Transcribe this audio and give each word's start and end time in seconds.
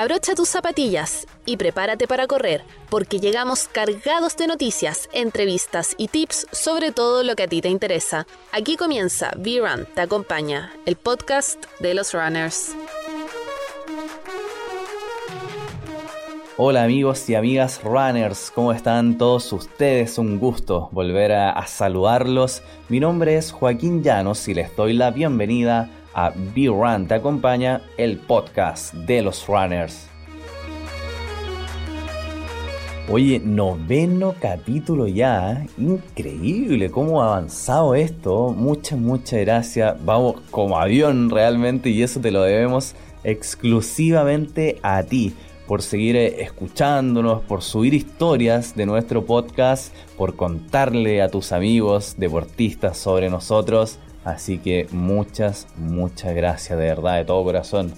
Abrocha 0.00 0.36
tus 0.36 0.48
zapatillas 0.48 1.26
y 1.44 1.56
prepárate 1.56 2.06
para 2.06 2.28
correr, 2.28 2.62
porque 2.88 3.18
llegamos 3.18 3.66
cargados 3.66 4.36
de 4.36 4.46
noticias, 4.46 5.08
entrevistas 5.12 5.96
y 5.98 6.06
tips 6.06 6.46
sobre 6.52 6.92
todo 6.92 7.24
lo 7.24 7.34
que 7.34 7.42
a 7.42 7.48
ti 7.48 7.60
te 7.60 7.68
interesa. 7.68 8.24
Aquí 8.52 8.76
comienza 8.76 9.32
V-Run 9.36 9.88
Te 9.96 10.02
Acompaña, 10.02 10.72
el 10.86 10.94
podcast 10.94 11.64
de 11.80 11.94
los 11.94 12.14
runners. 12.14 12.76
Hola 16.56 16.84
amigos 16.84 17.28
y 17.28 17.34
amigas 17.34 17.80
runners, 17.82 18.52
¿cómo 18.54 18.72
están 18.72 19.18
todos 19.18 19.52
ustedes? 19.52 20.16
Un 20.18 20.38
gusto 20.38 20.90
volver 20.92 21.32
a, 21.32 21.66
saludarlos. 21.66 22.62
Mi 22.88 23.00
nombre 23.00 23.36
es 23.36 23.50
Joaquín 23.50 24.04
Llanos 24.04 24.46
y 24.46 24.54
les 24.54 24.76
doy 24.76 24.92
la 24.92 25.10
bienvenida 25.10 25.90
a 26.20 26.32
B-Run 26.52 27.06
Te 27.06 27.14
Acompaña, 27.14 27.80
el 27.96 28.16
podcast 28.16 28.92
de 28.92 29.22
los 29.22 29.46
runners. 29.46 30.08
Oye, 33.08 33.40
noveno 33.44 34.34
capítulo 34.40 35.06
ya, 35.06 35.64
increíble 35.78 36.90
cómo 36.90 37.22
ha 37.22 37.26
avanzado 37.26 37.94
esto, 37.94 38.52
muchas, 38.52 38.98
muchas 38.98 39.38
gracias, 39.42 39.96
vamos 40.04 40.40
como 40.50 40.80
avión 40.80 41.30
realmente 41.30 41.88
y 41.90 42.02
eso 42.02 42.18
te 42.18 42.32
lo 42.32 42.42
debemos 42.42 42.96
exclusivamente 43.22 44.80
a 44.82 45.04
ti 45.04 45.36
por 45.68 45.82
seguir 45.82 46.16
eh, 46.16 46.42
escuchándonos, 46.42 47.42
por 47.42 47.62
subir 47.62 47.94
historias 47.94 48.74
de 48.74 48.86
nuestro 48.86 49.24
podcast, 49.24 49.94
por 50.16 50.34
contarle 50.34 51.22
a 51.22 51.28
tus 51.28 51.52
amigos 51.52 52.16
deportistas 52.18 52.98
sobre 52.98 53.30
nosotros. 53.30 54.00
Así 54.24 54.58
que 54.58 54.86
muchas, 54.90 55.66
muchas 55.76 56.34
gracias 56.34 56.78
de 56.78 56.84
verdad, 56.86 57.16
de 57.16 57.24
todo 57.24 57.44
corazón. 57.44 57.92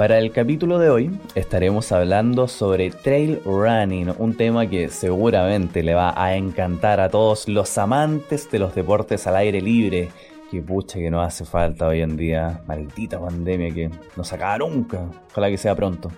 Para 0.00 0.18
el 0.18 0.32
capítulo 0.32 0.78
de 0.78 0.88
hoy 0.88 1.10
estaremos 1.34 1.92
hablando 1.92 2.48
sobre 2.48 2.90
trail 2.90 3.38
running, 3.44 4.14
un 4.16 4.34
tema 4.34 4.66
que 4.66 4.88
seguramente 4.88 5.82
le 5.82 5.92
va 5.92 6.14
a 6.16 6.36
encantar 6.36 7.00
a 7.00 7.10
todos 7.10 7.48
los 7.48 7.76
amantes 7.76 8.50
de 8.50 8.60
los 8.60 8.74
deportes 8.74 9.26
al 9.26 9.36
aire 9.36 9.60
libre. 9.60 10.08
Que 10.50 10.62
pucha 10.62 10.98
que 10.98 11.10
no 11.10 11.20
hace 11.20 11.44
falta 11.44 11.86
hoy 11.86 12.00
en 12.00 12.16
día, 12.16 12.62
maldita 12.66 13.20
pandemia 13.20 13.74
que 13.74 13.90
no 14.16 14.24
se 14.24 14.34
acaba 14.34 14.56
nunca. 14.58 15.06
Ojalá 15.32 15.50
que 15.50 15.58
sea 15.58 15.76
pronto. 15.76 16.10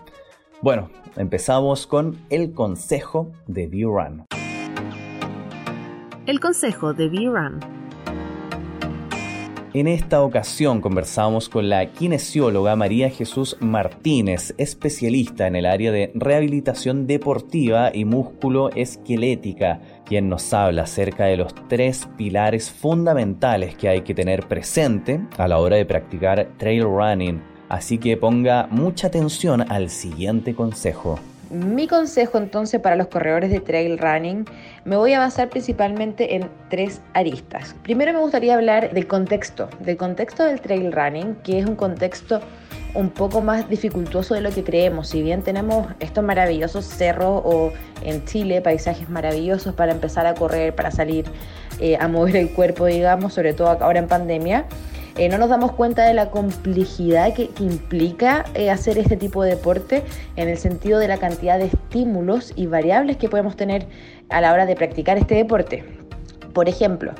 Bueno, 0.61 0.89
empezamos 1.17 1.89
con 1.89 2.17
el 2.31 2.53
consejo 2.53 3.33
de 3.49 3.67
V-Run. 3.67 4.42
El 6.25 6.39
consejo 6.39 6.95
de 6.95 7.09
V-Run. 7.09 7.59
En 9.75 9.89
esta 9.89 10.23
ocasión 10.23 10.81
conversamos 10.81 11.49
con 11.49 11.69
la 11.69 11.87
kinesióloga 11.87 12.77
María 12.77 13.11
Jesús 13.11 13.57
Martínez, 13.59 14.55
especialista 14.57 15.49
en 15.49 15.57
el 15.57 15.67
área 15.67 15.91
de 15.91 16.13
rehabilitación 16.15 17.09
deportiva 17.09 17.91
y 17.93 18.05
músculo 18.05 18.71
esquelética, 18.71 19.81
quien 20.05 20.29
nos 20.29 20.53
habla 20.53 20.83
acerca 20.83 21.25
de 21.25 21.39
los 21.39 21.57
tres 21.69 22.09
pilares 22.17 22.71
fundamentales 22.71 23.75
que 23.75 23.89
hay 23.89 24.03
que 24.03 24.15
tener 24.15 24.47
presente 24.47 25.27
a 25.39 25.49
la 25.49 25.59
hora 25.59 25.75
de 25.75 25.87
practicar 25.87 26.53
trail 26.57 26.85
running. 26.85 27.43
Así 27.69 27.99
que 27.99 28.17
ponga 28.17 28.69
mucha 28.71 29.09
atención 29.09 29.65
al 29.73 29.91
siguiente 29.91 30.55
consejo. 30.55 31.19
Mi 31.53 31.87
consejo 31.87 32.39
entonces 32.39 32.81
para 32.81 32.97
los 32.97 33.09
corredores 33.09 33.51
de 33.51 33.61
trail 33.61 33.99
running 33.99 34.47
me 34.87 34.97
voy 34.97 35.13
a 35.13 35.19
basar 35.19 35.51
principalmente 35.51 36.35
en 36.35 36.49
tres 36.71 37.03
aristas. 37.13 37.77
Primero 37.83 38.15
me 38.15 38.21
gustaría 38.21 38.55
hablar 38.55 38.95
del 38.95 39.07
contexto, 39.07 39.69
del 39.81 39.99
contexto 39.99 40.45
del 40.45 40.63
trail 40.63 40.91
running, 40.91 41.35
que 41.45 41.59
es 41.59 41.67
un 41.67 41.77
contexto 41.77 42.41
un 42.95 43.11
poco 43.11 43.43
más 43.43 43.69
dificultoso 43.69 44.33
de 44.33 44.41
lo 44.41 44.51
que 44.51 44.65
creemos. 44.65 45.09
Si 45.09 45.23
bien 45.23 45.43
tenemos 45.43 45.89
estos 46.01 46.25
maravillosos 46.25 46.87
cerros 46.87 47.43
o 47.45 47.71
en 48.03 48.25
Chile 48.25 48.63
paisajes 48.63 49.11
maravillosos 49.11 49.75
para 49.75 49.93
empezar 49.93 50.27
a 50.27 50.33
correr, 50.33 50.75
para 50.75 50.91
salir 50.91 51.27
eh, 51.81 51.99
a 52.01 52.09
mover 52.09 52.37
el 52.37 52.51
cuerpo, 52.53 52.87
digamos, 52.87 53.35
sobre 53.35 53.53
todo 53.53 53.69
ahora 53.69 53.99
en 53.99 54.09
pandemia, 54.09 54.65
eh, 55.17 55.29
no 55.29 55.37
nos 55.37 55.51
damos 55.51 55.73
cuenta 55.73 56.07
de 56.07 56.15
la 56.15 56.31
complejidad 56.31 57.35
que, 57.35 57.51
implica 57.61 58.45
eh, 58.55 58.71
hacer 58.71 58.99
este 58.99 59.17
tipo 59.17 59.43
de 59.43 59.51
deporte 59.51 60.03
en 60.37 60.49
el 60.49 60.57
sentido 60.57 60.99
de 60.99 61.09
la 61.09 61.19
cantidad 61.19 61.59
de 61.59 61.67
estímulos 61.67 62.53
y 62.57 62.67
variables 62.67 63.19
que 63.19 63.29
podemos 63.29 63.57
tener 63.57 63.87
a 64.31 64.41
la 64.41 64.53
hora 64.53 64.65
de 64.65 64.75
practicar 64.75 65.19
este 65.19 65.35
deporte. 65.35 65.85
Por 66.55 66.69
ejemplo, 66.69 67.13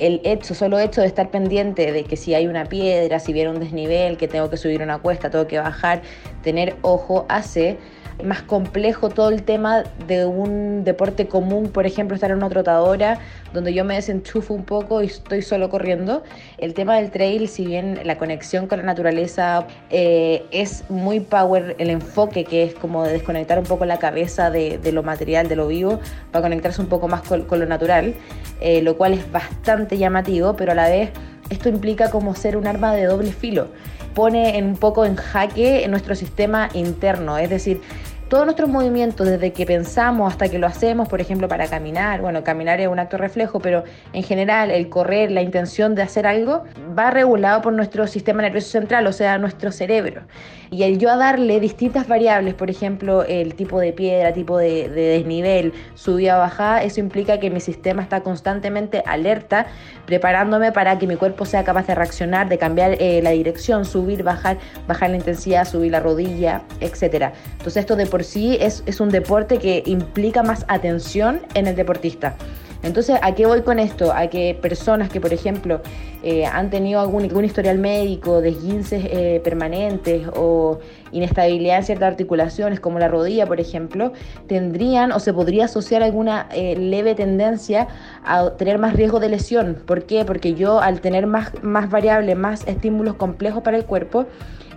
el 0.00 0.20
hecho, 0.24 0.54
solo 0.54 0.78
hecho 0.78 1.00
de 1.00 1.06
estar 1.06 1.30
pendiente 1.30 1.92
de 1.92 2.04
que 2.04 2.16
si 2.16 2.34
hay 2.34 2.46
una 2.46 2.64
piedra, 2.66 3.20
si 3.20 3.32
viene 3.32 3.50
un 3.50 3.60
desnivel, 3.60 4.16
que 4.16 4.28
tengo 4.28 4.50
que 4.50 4.56
subir 4.56 4.82
una 4.82 4.98
cuesta, 4.98 5.30
tengo 5.30 5.46
que 5.46 5.58
bajar, 5.58 6.02
tener 6.42 6.76
ojo 6.82 7.26
hace 7.28 7.78
más 8.24 8.42
complejo 8.42 9.08
todo 9.08 9.28
el 9.28 9.42
tema 9.42 9.84
de 10.06 10.24
un 10.26 10.84
deporte 10.84 11.26
común, 11.26 11.68
por 11.68 11.86
ejemplo, 11.86 12.14
estar 12.14 12.30
en 12.30 12.38
una 12.38 12.48
trotadora 12.48 13.18
donde 13.52 13.74
yo 13.74 13.84
me 13.84 13.94
desenchufo 13.94 14.54
un 14.54 14.64
poco 14.64 15.02
y 15.02 15.06
estoy 15.06 15.42
solo 15.42 15.68
corriendo. 15.70 16.22
El 16.58 16.74
tema 16.74 16.96
del 16.96 17.10
trail, 17.10 17.48
si 17.48 17.66
bien 17.66 18.00
la 18.04 18.18
conexión 18.18 18.66
con 18.66 18.78
la 18.78 18.84
naturaleza 18.84 19.66
eh, 19.90 20.44
es 20.50 20.84
muy 20.88 21.20
power, 21.20 21.76
el 21.78 21.90
enfoque 21.90 22.44
que 22.44 22.64
es 22.64 22.74
como 22.74 23.04
de 23.04 23.12
desconectar 23.12 23.58
un 23.58 23.64
poco 23.64 23.84
la 23.84 23.98
cabeza 23.98 24.50
de, 24.50 24.80
lo 24.92 25.02
material, 25.02 25.48
de 25.48 25.56
lo 25.56 25.68
vivo, 25.68 26.00
para 26.32 26.42
conectarse 26.42 26.80
un 26.80 26.88
poco 26.88 27.08
más 27.08 27.22
con, 27.22 27.46
lo 27.48 27.66
natural, 27.66 28.14
eh, 28.60 28.82
lo 28.82 28.96
cual 28.96 29.12
es 29.12 29.30
bastante 29.30 29.98
llamativo, 29.98 30.56
pero 30.56 30.72
a 30.72 30.74
la 30.74 30.88
vez 30.88 31.10
esto 31.50 31.68
implica 31.68 32.10
como 32.10 32.34
ser 32.34 32.56
un 32.56 32.66
arma 32.66 32.94
de 32.94 33.04
doble 33.04 33.32
filo 33.32 33.68
pone 34.16 34.58
un 34.62 34.76
poco 34.76 35.04
en 35.04 35.14
jaque 35.14 35.86
nuestro 35.88 36.14
sistema 36.14 36.70
interno, 36.72 37.36
es 37.36 37.50
decir, 37.50 37.82
todos 38.28 38.44
nuestros 38.44 38.68
movimientos, 38.68 39.26
desde 39.26 39.52
que 39.52 39.66
pensamos 39.66 40.32
hasta 40.32 40.48
que 40.48 40.58
lo 40.58 40.66
hacemos, 40.66 41.08
por 41.08 41.20
ejemplo, 41.20 41.46
para 41.46 41.68
caminar, 41.68 42.20
bueno, 42.20 42.42
caminar 42.42 42.80
es 42.80 42.88
un 42.88 42.98
acto 42.98 43.16
reflejo, 43.16 43.60
pero 43.60 43.84
en 44.12 44.22
general 44.24 44.70
el 44.70 44.88
correr, 44.88 45.30
la 45.30 45.42
intención 45.42 45.94
de 45.94 46.02
hacer 46.02 46.26
algo, 46.26 46.64
va 46.98 47.10
regulado 47.10 47.62
por 47.62 47.72
nuestro 47.72 48.06
sistema 48.06 48.42
nervioso 48.42 48.68
central, 48.68 49.06
o 49.06 49.12
sea, 49.12 49.38
nuestro 49.38 49.70
cerebro. 49.70 50.22
Y 50.70 50.82
el 50.82 50.98
yo 50.98 51.10
a 51.10 51.16
darle 51.16 51.60
distintas 51.60 52.08
variables, 52.08 52.54
por 52.54 52.70
ejemplo, 52.70 53.22
el 53.22 53.54
tipo 53.54 53.78
de 53.78 53.92
piedra, 53.92 54.32
tipo 54.32 54.58
de, 54.58 54.88
desnivel, 54.88 55.72
subida 55.94 56.36
o 56.36 56.40
bajada, 56.40 56.82
eso 56.82 56.98
implica 56.98 57.38
que 57.38 57.50
mi 57.50 57.60
sistema 57.60 58.02
está 58.02 58.22
constantemente 58.22 59.04
alerta, 59.06 59.66
preparándome 60.06 60.72
para 60.72 60.98
que 60.98 61.06
mi 61.06 61.14
cuerpo 61.14 61.44
sea 61.44 61.62
capaz 61.62 61.86
de 61.86 61.94
reaccionar, 61.94 62.48
de 62.48 62.58
cambiar 62.58 62.96
eh, 63.00 63.20
la 63.22 63.30
dirección, 63.30 63.84
subir, 63.84 64.24
bajar, 64.24 64.58
bajar 64.88 65.10
la 65.10 65.16
intensidad, 65.16 65.64
subir 65.64 65.92
la 65.92 66.00
rodilla, 66.00 66.62
etc. 66.80 67.32
Entonces 67.52 67.76
esto 67.76 67.94
de 67.94 68.06
por 68.16 68.24
sí 68.24 68.56
es, 68.62 68.82
es 68.86 68.98
un 69.00 69.10
deporte 69.10 69.58
que 69.58 69.82
implica 69.84 70.42
más 70.42 70.64
atención 70.68 71.42
en 71.52 71.66
el 71.66 71.76
deportista. 71.76 72.34
Entonces, 72.82 73.18
¿a 73.20 73.34
qué 73.34 73.44
voy 73.44 73.60
con 73.60 73.78
esto? 73.78 74.10
A 74.10 74.28
que 74.28 74.58
personas 74.58 75.10
que, 75.10 75.20
por 75.20 75.34
ejemplo, 75.34 75.82
eh, 76.22 76.46
han 76.46 76.70
tenido 76.70 76.98
algún, 77.02 77.44
historial 77.44 77.76
médico, 77.76 78.40
desguinces 78.40 79.04
eh, 79.04 79.42
permanentes 79.44 80.28
o 80.34 80.78
inestabilidad 81.12 81.76
en 81.76 81.84
ciertas 81.84 82.08
articulaciones, 82.08 82.80
como 82.80 82.98
la 82.98 83.08
rodilla, 83.08 83.44
por 83.44 83.60
ejemplo, 83.60 84.14
tendrían 84.46 85.12
o 85.12 85.20
se 85.20 85.34
podría 85.34 85.66
asociar 85.66 86.02
alguna 86.02 86.48
eh, 86.54 86.74
leve 86.74 87.14
tendencia 87.14 87.86
a 88.24 88.52
tener 88.52 88.78
más 88.78 88.94
riesgo 88.94 89.20
de 89.20 89.28
lesión. 89.28 89.76
¿Por 89.84 90.04
qué? 90.04 90.24
Porque 90.24 90.54
yo, 90.54 90.80
al 90.80 91.02
tener 91.02 91.26
más, 91.26 91.52
más 91.62 91.90
variables, 91.90 92.34
más 92.34 92.66
estímulos 92.66 93.16
complejos 93.16 93.62
para 93.62 93.76
el 93.76 93.84
cuerpo, 93.84 94.24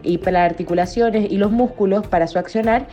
y 0.03 0.17
para 0.17 0.43
las 0.43 0.51
articulaciones 0.51 1.31
y 1.31 1.37
los 1.37 1.51
músculos 1.51 2.07
para 2.07 2.27
su 2.27 2.39
accionar, 2.39 2.87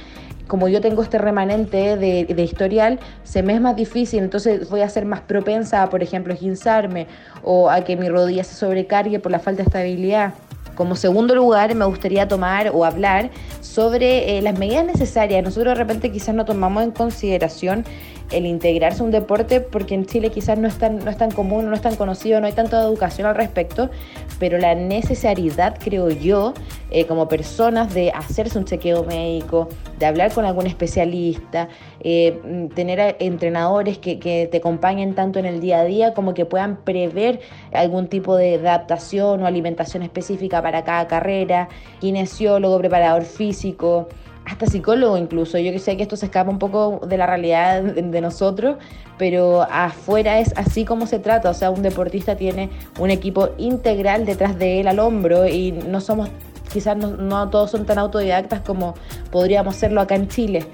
como 0.46 0.68
yo 0.68 0.80
tengo 0.80 1.02
este 1.02 1.18
remanente 1.18 1.96
de, 1.96 2.42
historial, 2.42 3.00
se 3.24 3.42
me 3.42 3.54
es 3.54 3.60
más 3.60 3.76
difícil, 3.76 4.22
entonces 4.22 4.68
voy 4.70 4.80
a 4.80 4.88
ser 4.88 5.04
más 5.04 5.20
propensa 5.20 5.82
a, 5.82 5.90
por 5.90 6.02
ejemplo, 6.02 6.32
esguinzarme 6.32 7.06
o 7.42 7.68
a 7.70 7.82
que 7.82 7.96
mi 7.96 8.08
rodilla 8.08 8.44
se 8.44 8.54
sobrecargue 8.54 9.18
por 9.18 9.32
la 9.32 9.38
falta 9.38 9.62
de 9.62 9.68
estabilidad. 9.68 10.34
Como 10.74 10.94
segundo 10.94 11.34
lugar, 11.34 11.74
me 11.74 11.86
gustaría 11.86 12.28
tomar 12.28 12.70
o 12.72 12.84
hablar 12.84 13.30
sobre 13.62 14.38
eh, 14.38 14.42
las 14.42 14.58
medidas 14.58 14.84
necesarias. 14.84 15.42
Nosotros 15.42 15.72
de 15.72 15.82
repente 15.82 16.12
quizás 16.12 16.34
no 16.34 16.44
tomamos 16.44 16.84
en 16.84 16.90
consideración 16.90 17.84
el 18.30 18.46
integrarse 18.46 19.02
a 19.02 19.04
un 19.04 19.10
deporte 19.10 19.60
porque 19.60 19.94
en 19.94 20.06
Chile 20.06 20.30
quizás 20.30 20.58
no 20.58 20.68
es 20.68 20.76
tan, 20.78 20.98
no 20.98 21.10
es 21.10 21.16
tan 21.16 21.30
común, 21.30 21.66
no 21.66 21.74
es 21.74 21.80
tan 21.80 21.96
conocido, 21.96 22.40
no 22.40 22.46
hay 22.46 22.52
tanta 22.52 22.80
educación 22.80 23.26
al 23.26 23.34
respecto, 23.34 23.90
pero 24.38 24.58
la 24.58 24.74
necesidad, 24.74 25.78
creo 25.82 26.10
yo, 26.10 26.52
eh, 26.90 27.06
como 27.06 27.28
personas 27.28 27.94
de 27.94 28.10
hacerse 28.10 28.58
un 28.58 28.64
chequeo 28.64 29.04
médico, 29.04 29.68
de 29.98 30.06
hablar 30.06 30.32
con 30.32 30.44
algún 30.44 30.66
especialista, 30.66 31.68
eh, 32.00 32.68
tener 32.74 33.16
entrenadores 33.20 33.98
que, 33.98 34.18
que, 34.18 34.48
te 34.50 34.58
acompañen 34.58 35.14
tanto 35.14 35.38
en 35.38 35.46
el 35.46 35.60
día 35.60 35.80
a 35.80 35.84
día 35.84 36.14
como 36.14 36.34
que 36.34 36.44
puedan 36.44 36.76
prever 36.76 37.40
algún 37.72 38.08
tipo 38.08 38.36
de 38.36 38.56
adaptación 38.56 39.42
o 39.42 39.46
alimentación 39.46 40.02
específica 40.02 40.62
para 40.62 40.84
cada 40.84 41.06
carrera, 41.06 41.68
kinesiólogo, 42.00 42.78
preparador 42.78 43.24
físico 43.24 44.08
hasta 44.46 44.66
psicólogo 44.66 45.18
incluso. 45.18 45.58
Yo 45.58 45.76
sé 45.78 45.96
que 45.96 46.04
esto 46.04 46.16
se 46.16 46.26
escapa 46.26 46.50
un 46.50 46.58
poco 46.58 47.00
de 47.06 47.18
la 47.18 47.26
realidad 47.26 47.82
de, 47.82 48.20
nosotros, 48.20 48.76
pero 49.18 49.62
afuera 49.62 50.38
es 50.38 50.52
así 50.56 50.84
como 50.84 51.06
se 51.06 51.18
trata. 51.18 51.50
O 51.50 51.54
sea, 51.54 51.70
un 51.70 51.82
deportista 51.82 52.36
tiene 52.36 52.70
un 52.98 53.10
equipo 53.10 53.50
integral 53.58 54.24
detrás 54.24 54.58
de 54.58 54.80
él 54.80 54.88
al 54.88 55.00
hombro 55.00 55.46
y 55.46 55.72
no 55.72 56.00
somos 56.00 56.30
quizás 56.72 56.96
no, 56.96 57.48
todos 57.48 57.70
son 57.70 57.86
tan 57.86 57.98
autodidactas 57.98 58.60
como 58.60 58.94
podríamos 59.30 59.76
serlo 59.76 60.00
acá 60.00 60.14
en 60.14 60.28
Chile. 60.28 60.66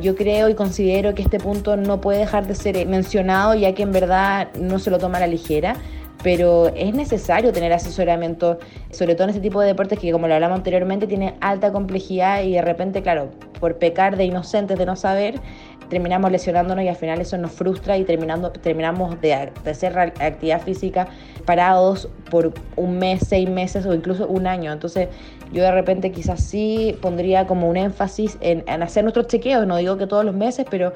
Yo 0.00 0.14
creo 0.14 0.48
y 0.48 0.54
considero 0.54 1.14
que 1.14 1.22
este 1.22 1.38
punto 1.38 1.76
no 1.76 2.00
puede 2.00 2.20
dejar 2.20 2.46
de 2.46 2.54
ser 2.54 2.86
mencionado 2.86 3.54
ya 3.54 3.74
que 3.74 3.82
en 3.82 3.92
verdad 3.92 4.48
no 4.54 4.78
se 4.78 4.90
lo 4.90 4.98
toma 4.98 5.18
a 5.18 5.20
la 5.20 5.26
ligera 5.26 5.76
pero 6.22 6.68
es 6.74 6.94
necesario 6.94 7.52
tener 7.52 7.72
asesoramiento, 7.72 8.58
sobre 8.90 9.14
todo 9.14 9.24
en 9.24 9.30
este 9.30 9.40
tipo 9.40 9.60
de 9.60 9.68
deportes 9.68 9.98
que, 9.98 10.12
como 10.12 10.28
lo 10.28 10.34
hablamos 10.34 10.58
anteriormente, 10.58 11.06
tiene 11.06 11.34
alta 11.40 11.72
complejidad 11.72 12.42
y 12.42 12.52
de 12.52 12.62
repente, 12.62 13.02
claro, 13.02 13.30
por 13.58 13.78
pecar 13.78 14.16
de 14.16 14.24
inocentes, 14.24 14.78
de 14.78 14.86
no 14.86 14.96
saber, 14.96 15.40
terminamos 15.88 16.30
lesionándonos 16.30 16.84
y 16.84 16.88
al 16.88 16.96
final 16.96 17.20
eso 17.20 17.36
nos 17.36 17.52
frustra 17.52 17.98
y 17.98 18.04
terminando, 18.04 18.50
terminamos 18.52 19.20
de, 19.20 19.34
hacer 19.34 19.98
actividad 19.98 20.62
física 20.62 21.08
parados 21.44 22.08
por 22.30 22.54
un 22.76 22.98
mes, 22.98 23.22
seis 23.26 23.50
meses 23.50 23.84
o 23.86 23.92
incluso 23.92 24.26
un 24.26 24.46
año. 24.46 24.72
Entonces 24.72 25.08
yo 25.52 25.62
de 25.62 25.72
repente 25.72 26.12
quizás 26.12 26.42
sí 26.42 26.96
pondría 27.02 27.46
como 27.46 27.68
un 27.68 27.76
énfasis 27.76 28.38
en, 28.40 28.62
en 28.66 28.82
hacer 28.82 29.04
nuestros 29.04 29.26
chequeos, 29.26 29.66
no 29.66 29.76
digo 29.76 29.98
que 29.98 30.06
todos 30.06 30.24
los 30.24 30.34
meses, 30.34 30.64
pero 30.70 30.92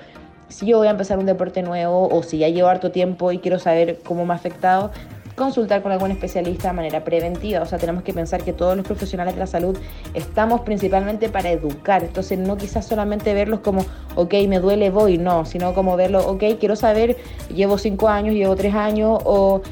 si 0.48 0.66
yo 0.66 0.78
voy 0.78 0.86
a 0.86 0.90
empezar 0.90 1.18
un 1.18 1.26
deporte 1.26 1.62
nuevo 1.62 2.08
o 2.08 2.22
si 2.22 2.38
ya 2.38 2.48
llevo 2.48 2.68
harto 2.68 2.92
tiempo 2.92 3.32
y 3.32 3.38
quiero 3.38 3.58
saber 3.58 3.98
cómo 4.04 4.24
me 4.24 4.32
ha 4.32 4.36
afectado, 4.36 4.92
consultar 5.34 5.82
con 5.82 5.92
algún 5.92 6.10
especialista 6.10 6.68
de 6.68 6.74
manera 6.74 7.04
preventiva. 7.04 7.62
O 7.62 7.66
sea, 7.66 7.78
tenemos 7.78 8.02
que 8.02 8.12
pensar 8.12 8.42
que 8.42 8.52
todos 8.52 8.76
los 8.76 8.86
profesionales 8.86 9.34
de 9.34 9.40
la 9.40 9.46
salud 9.46 9.76
estamos 10.14 10.60
principalmente 10.60 11.28
para 11.28 11.50
educar. 11.50 12.04
Entonces, 12.04 12.38
no 12.38 12.56
quizás 12.56 12.86
solamente 12.86 13.34
verlos 13.34 13.60
como, 13.60 13.84
ok, 14.14 14.34
me 14.48 14.58
duele, 14.60 14.90
voy, 14.90 15.18
no, 15.18 15.44
sino 15.44 15.74
como 15.74 15.96
verlo, 15.96 16.26
ok, 16.26 16.42
quiero 16.58 16.76
saber, 16.76 17.16
llevo 17.52 17.78
cinco 17.78 18.08
años, 18.08 18.34
llevo 18.34 18.56
tres 18.56 18.74
años, 18.74 19.20
o 19.24 19.62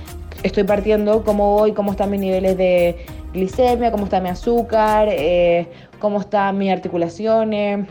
estoy 0.42 0.64
partiendo, 0.64 1.24
cómo 1.24 1.56
voy, 1.56 1.72
cómo 1.72 1.92
están 1.92 2.10
mis 2.10 2.20
niveles 2.20 2.56
de 2.56 3.06
glicemia, 3.32 3.90
cómo 3.90 4.04
está 4.04 4.20
mi 4.20 4.28
azúcar, 4.28 5.08
eh, 5.10 5.68
cómo 5.98 6.20
están 6.20 6.58
mis 6.58 6.72
articulaciones. 6.72 7.86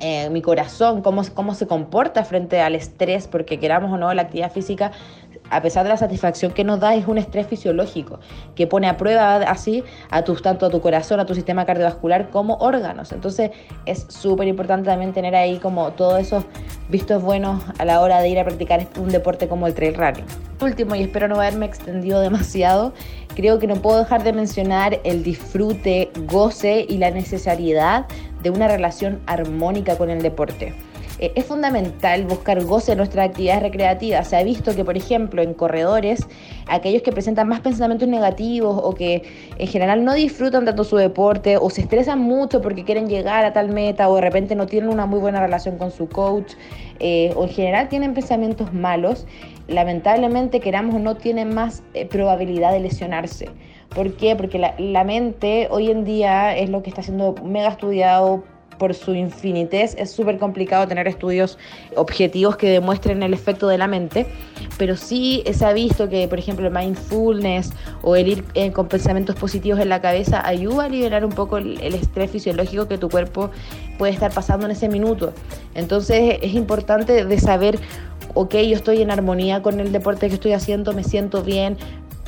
Eh, 0.00 0.28
mi 0.30 0.42
corazón, 0.42 1.00
cómo, 1.02 1.22
cómo 1.34 1.54
se 1.54 1.66
comporta 1.66 2.24
frente 2.24 2.60
al 2.60 2.74
estrés, 2.74 3.26
porque 3.26 3.58
queramos 3.58 3.90
o 3.92 3.96
no, 3.96 4.12
la 4.12 4.22
actividad 4.22 4.52
física 4.52 4.92
a 5.50 5.62
pesar 5.62 5.84
de 5.84 5.90
la 5.90 5.96
satisfacción 5.96 6.52
que 6.52 6.64
nos 6.64 6.80
da, 6.80 6.94
es 6.94 7.06
un 7.06 7.18
estrés 7.18 7.46
fisiológico 7.46 8.18
que 8.54 8.66
pone 8.66 8.88
a 8.88 8.96
prueba 8.96 9.36
así 9.36 9.84
a 10.10 10.22
tus, 10.22 10.42
tanto 10.42 10.66
a 10.66 10.70
tu 10.70 10.80
corazón, 10.80 11.20
a 11.20 11.26
tu 11.26 11.34
sistema 11.34 11.66
cardiovascular 11.66 12.30
como 12.30 12.56
órganos. 12.56 13.12
Entonces 13.12 13.50
es 13.86 14.06
súper 14.08 14.48
importante 14.48 14.88
también 14.88 15.12
tener 15.12 15.34
ahí 15.34 15.58
como 15.58 15.92
todos 15.92 16.20
esos 16.20 16.44
vistos 16.88 17.22
buenos 17.22 17.62
a 17.78 17.84
la 17.84 18.00
hora 18.00 18.20
de 18.20 18.28
ir 18.28 18.38
a 18.38 18.44
practicar 18.44 18.86
un 18.98 19.08
deporte 19.08 19.48
como 19.48 19.66
el 19.66 19.74
trail 19.74 19.94
running. 19.94 20.24
Último, 20.60 20.94
y 20.94 21.02
espero 21.02 21.28
no 21.28 21.36
haberme 21.36 21.66
extendido 21.66 22.20
demasiado, 22.20 22.92
creo 23.34 23.58
que 23.58 23.66
no 23.66 23.76
puedo 23.76 23.98
dejar 23.98 24.22
de 24.22 24.32
mencionar 24.32 25.00
el 25.04 25.22
disfrute, 25.22 26.10
goce 26.26 26.86
y 26.88 26.98
la 26.98 27.10
necesariedad 27.10 28.06
de 28.42 28.50
una 28.50 28.68
relación 28.68 29.20
armónica 29.26 29.96
con 29.96 30.10
el 30.10 30.22
deporte. 30.22 30.74
Eh, 31.18 31.32
es 31.36 31.44
fundamental 31.44 32.24
buscar 32.24 32.62
goce 32.64 32.92
en 32.92 32.98
nuestras 32.98 33.28
actividades 33.28 33.62
recreativas. 33.62 34.28
Se 34.28 34.36
ha 34.36 34.42
visto 34.42 34.74
que, 34.74 34.84
por 34.84 34.96
ejemplo, 34.96 35.42
en 35.42 35.54
corredores, 35.54 36.26
aquellos 36.66 37.02
que 37.02 37.12
presentan 37.12 37.48
más 37.48 37.60
pensamientos 37.60 38.08
negativos 38.08 38.80
o 38.82 38.94
que 38.94 39.22
en 39.58 39.66
general 39.68 40.04
no 40.04 40.14
disfrutan 40.14 40.64
tanto 40.64 40.84
su 40.84 40.96
deporte 40.96 41.56
o 41.56 41.70
se 41.70 41.82
estresan 41.82 42.20
mucho 42.20 42.60
porque 42.60 42.84
quieren 42.84 43.08
llegar 43.08 43.44
a 43.44 43.52
tal 43.52 43.70
meta 43.70 44.08
o 44.08 44.16
de 44.16 44.22
repente 44.22 44.54
no 44.54 44.66
tienen 44.66 44.90
una 44.90 45.06
muy 45.06 45.20
buena 45.20 45.40
relación 45.40 45.78
con 45.78 45.90
su 45.90 46.08
coach 46.08 46.54
eh, 47.00 47.32
o 47.36 47.44
en 47.44 47.50
general 47.50 47.88
tienen 47.88 48.14
pensamientos 48.14 48.72
malos, 48.72 49.26
lamentablemente, 49.68 50.60
queramos 50.60 50.94
o 50.96 50.98
no, 50.98 51.16
tienen 51.16 51.54
más 51.54 51.82
eh, 51.94 52.06
probabilidad 52.06 52.72
de 52.72 52.80
lesionarse. 52.80 53.48
¿Por 53.94 54.14
qué? 54.16 54.34
Porque 54.34 54.58
la, 54.58 54.74
la 54.78 55.04
mente 55.04 55.68
hoy 55.70 55.90
en 55.90 56.04
día 56.04 56.56
es 56.56 56.70
lo 56.70 56.82
que 56.82 56.90
está 56.90 57.02
siendo 57.02 57.34
mega 57.44 57.68
estudiado 57.68 58.42
por 58.78 58.94
su 58.94 59.14
infinitez 59.14 59.94
es 59.98 60.10
súper 60.10 60.38
complicado 60.38 60.86
tener 60.86 61.08
estudios 61.08 61.58
objetivos 61.96 62.56
que 62.56 62.70
demuestren 62.70 63.22
el 63.22 63.34
efecto 63.34 63.68
de 63.68 63.78
la 63.78 63.86
mente, 63.86 64.26
pero 64.78 64.96
sí 64.96 65.44
se 65.52 65.64
ha 65.64 65.72
visto 65.72 66.08
que, 66.08 66.26
por 66.28 66.38
ejemplo, 66.38 66.66
el 66.66 66.72
mindfulness 66.72 67.72
o 68.02 68.16
el 68.16 68.28
ir 68.28 68.44
eh, 68.54 68.72
con 68.72 68.88
pensamientos 68.88 69.36
positivos 69.36 69.80
en 69.80 69.88
la 69.88 70.00
cabeza 70.00 70.46
ayuda 70.46 70.84
a 70.84 70.88
liberar 70.88 71.24
un 71.24 71.32
poco 71.32 71.58
el, 71.58 71.78
estrés 71.94 72.30
fisiológico 72.30 72.88
que 72.88 72.98
tu 72.98 73.08
cuerpo 73.08 73.50
puede 73.98 74.12
estar 74.12 74.32
pasando 74.32 74.66
en 74.66 74.72
ese 74.72 74.88
minuto. 74.88 75.32
Entonces 75.74 76.38
es 76.42 76.54
importante 76.54 77.24
de 77.24 77.38
saber, 77.38 77.78
ok, 78.34 78.54
yo 78.54 78.76
estoy 78.76 79.02
en 79.02 79.10
armonía 79.10 79.62
con 79.62 79.80
el 79.80 79.92
deporte 79.92 80.28
que 80.28 80.34
estoy 80.34 80.52
haciendo, 80.52 80.92
me 80.92 81.04
siento 81.04 81.42
bien. 81.42 81.76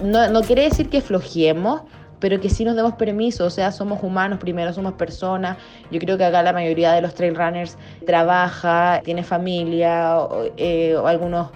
No, 0.03 0.29
no 0.29 0.43
quiere 0.43 0.63
decir 0.63 0.89
que 0.89 1.01
flojiemos, 1.01 1.83
pero 2.21 2.41
que 2.41 2.51
sí 2.51 2.65
nos 2.65 2.77
demos 2.77 2.95
permiso, 2.95 3.45
o 3.45 3.51
sea, 3.51 3.73
somos 3.73 4.03
humanos 4.03 4.39
primero, 4.39 4.73
somos 4.73 4.95
personas. 4.95 5.59
Yo 5.91 5.99
creo 6.01 6.17
que 6.17 6.25
acá 6.25 6.43
la 6.43 6.53
mayoría 6.53 6.93
de 6.93 7.03
los 7.03 7.15
trail 7.15 7.35
runners 7.35 7.77
trabaja, 8.07 9.01
tiene 9.05 9.23
familia, 9.23 10.19
o, 10.19 10.45
eh, 10.57 10.97
algunos 11.05 11.51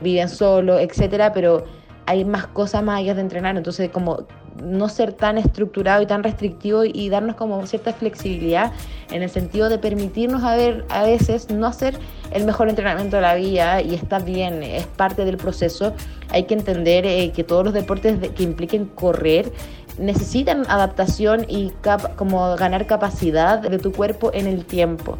viven 0.00 0.28
solo, 0.28 0.78
etcétera, 0.78 1.32
pero 1.32 1.64
hay 2.06 2.24
más 2.24 2.46
cosas 2.48 2.82
más 2.82 2.98
allá 2.98 3.14
de 3.14 3.20
entrenar, 3.20 3.56
entonces 3.56 3.90
como 3.90 4.26
no 4.62 4.88
ser 4.88 5.12
tan 5.12 5.38
estructurado 5.38 6.02
y 6.02 6.06
tan 6.06 6.22
restrictivo 6.22 6.84
y 6.84 7.08
darnos 7.08 7.36
como 7.36 7.64
cierta 7.66 7.92
flexibilidad 7.92 8.72
en 9.10 9.22
el 9.22 9.30
sentido 9.30 9.68
de 9.68 9.78
permitirnos 9.78 10.42
a 10.44 10.56
ver 10.56 10.84
a 10.90 11.04
veces 11.04 11.50
no 11.50 11.66
hacer 11.66 11.98
el 12.32 12.44
mejor 12.44 12.68
entrenamiento 12.68 13.16
de 13.16 13.22
la 13.22 13.34
vida 13.34 13.80
y 13.82 13.94
está 13.94 14.18
bien, 14.18 14.62
es 14.62 14.86
parte 14.86 15.24
del 15.24 15.36
proceso. 15.36 15.94
Hay 16.30 16.44
que 16.44 16.54
entender 16.54 17.06
eh, 17.06 17.30
que 17.32 17.44
todos 17.44 17.64
los 17.64 17.74
deportes 17.74 18.18
que 18.30 18.42
impliquen 18.42 18.86
correr 18.86 19.52
necesitan 19.98 20.64
adaptación 20.68 21.44
y 21.48 21.72
como 22.16 22.56
ganar 22.56 22.86
capacidad 22.86 23.60
de 23.60 23.78
tu 23.78 23.92
cuerpo 23.92 24.30
en 24.32 24.46
el 24.46 24.64
tiempo. 24.64 25.18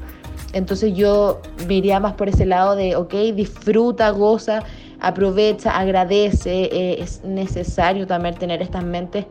Entonces 0.52 0.94
yo 0.94 1.40
me 1.66 2.00
más 2.00 2.12
por 2.14 2.28
ese 2.28 2.44
lado 2.46 2.76
de, 2.76 2.96
ok, 2.96 3.14
disfruta, 3.34 4.10
goza, 4.10 4.62
aprovecha, 5.00 5.78
agradece. 5.78 6.64
Eh, 6.64 7.02
es 7.02 7.24
necesario 7.24 8.06
también 8.06 8.34
tener 8.34 8.60
estas 8.62 8.84
mentes 8.84 9.26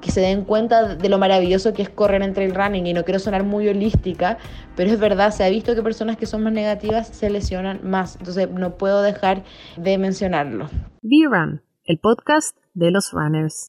que 0.00 0.10
se 0.10 0.20
den 0.20 0.44
cuenta 0.44 0.94
de 0.94 1.08
lo 1.08 1.18
maravilloso 1.18 1.72
que 1.72 1.82
es 1.82 1.88
correr 1.88 2.22
entre 2.22 2.44
el 2.44 2.54
running 2.54 2.86
y 2.86 2.92
no 2.92 3.04
quiero 3.04 3.18
sonar 3.18 3.44
muy 3.44 3.68
holística, 3.68 4.38
pero 4.76 4.90
es 4.90 5.00
verdad, 5.00 5.32
se 5.32 5.42
ha 5.42 5.48
visto 5.48 5.74
que 5.74 5.82
personas 5.82 6.16
que 6.16 6.26
son 6.26 6.42
más 6.42 6.52
negativas 6.52 7.08
se 7.08 7.30
lesionan 7.30 7.80
más, 7.82 8.16
entonces 8.16 8.48
no 8.50 8.76
puedo 8.76 9.02
dejar 9.02 9.42
de 9.76 9.98
mencionarlo. 9.98 10.68
V-Run, 11.02 11.62
el 11.84 11.98
podcast 11.98 12.56
de 12.74 12.90
los 12.90 13.10
runners. 13.12 13.68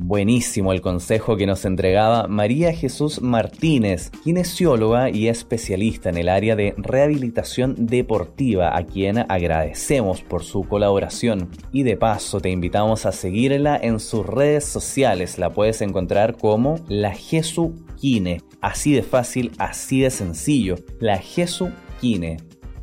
Buenísimo 0.00 0.72
el 0.72 0.80
consejo 0.80 1.36
que 1.36 1.46
nos 1.46 1.64
entregaba 1.64 2.28
María 2.28 2.72
Jesús 2.72 3.20
Martínez, 3.20 4.12
kinesióloga 4.22 5.10
y 5.10 5.26
especialista 5.26 6.08
en 6.08 6.18
el 6.18 6.28
área 6.28 6.54
de 6.54 6.72
rehabilitación 6.76 7.74
deportiva, 7.76 8.76
a 8.76 8.84
quien 8.84 9.18
agradecemos 9.18 10.22
por 10.22 10.44
su 10.44 10.62
colaboración. 10.62 11.50
Y 11.72 11.82
de 11.82 11.96
paso 11.96 12.40
te 12.40 12.48
invitamos 12.48 13.06
a 13.06 13.12
seguirla 13.12 13.76
en 13.76 13.98
sus 13.98 14.24
redes 14.24 14.64
sociales, 14.64 15.36
la 15.36 15.50
puedes 15.50 15.82
encontrar 15.82 16.36
como 16.36 16.76
la 16.86 17.12
Jesu 17.12 17.74
Kine. 17.96 18.40
Así 18.60 18.92
de 18.92 19.02
fácil, 19.02 19.50
así 19.58 20.02
de 20.02 20.10
sencillo, 20.10 20.76
la 21.00 21.18
Jesu 21.18 21.70
Kine. 22.00 22.36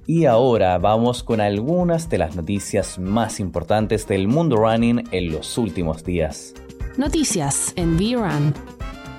Y 0.06 0.26
ahora 0.26 0.78
vamos 0.80 1.24
con 1.24 1.40
algunas 1.40 2.10
de 2.10 2.18
las 2.18 2.36
noticias 2.36 3.00
más 3.00 3.40
importantes 3.40 4.06
del 4.06 4.28
mundo 4.28 4.58
running 4.58 5.02
en 5.12 5.32
los 5.32 5.58
últimos 5.58 6.04
días. 6.04 6.54
Noticias 6.98 7.74
en 7.76 7.98
V-Run. 7.98 8.54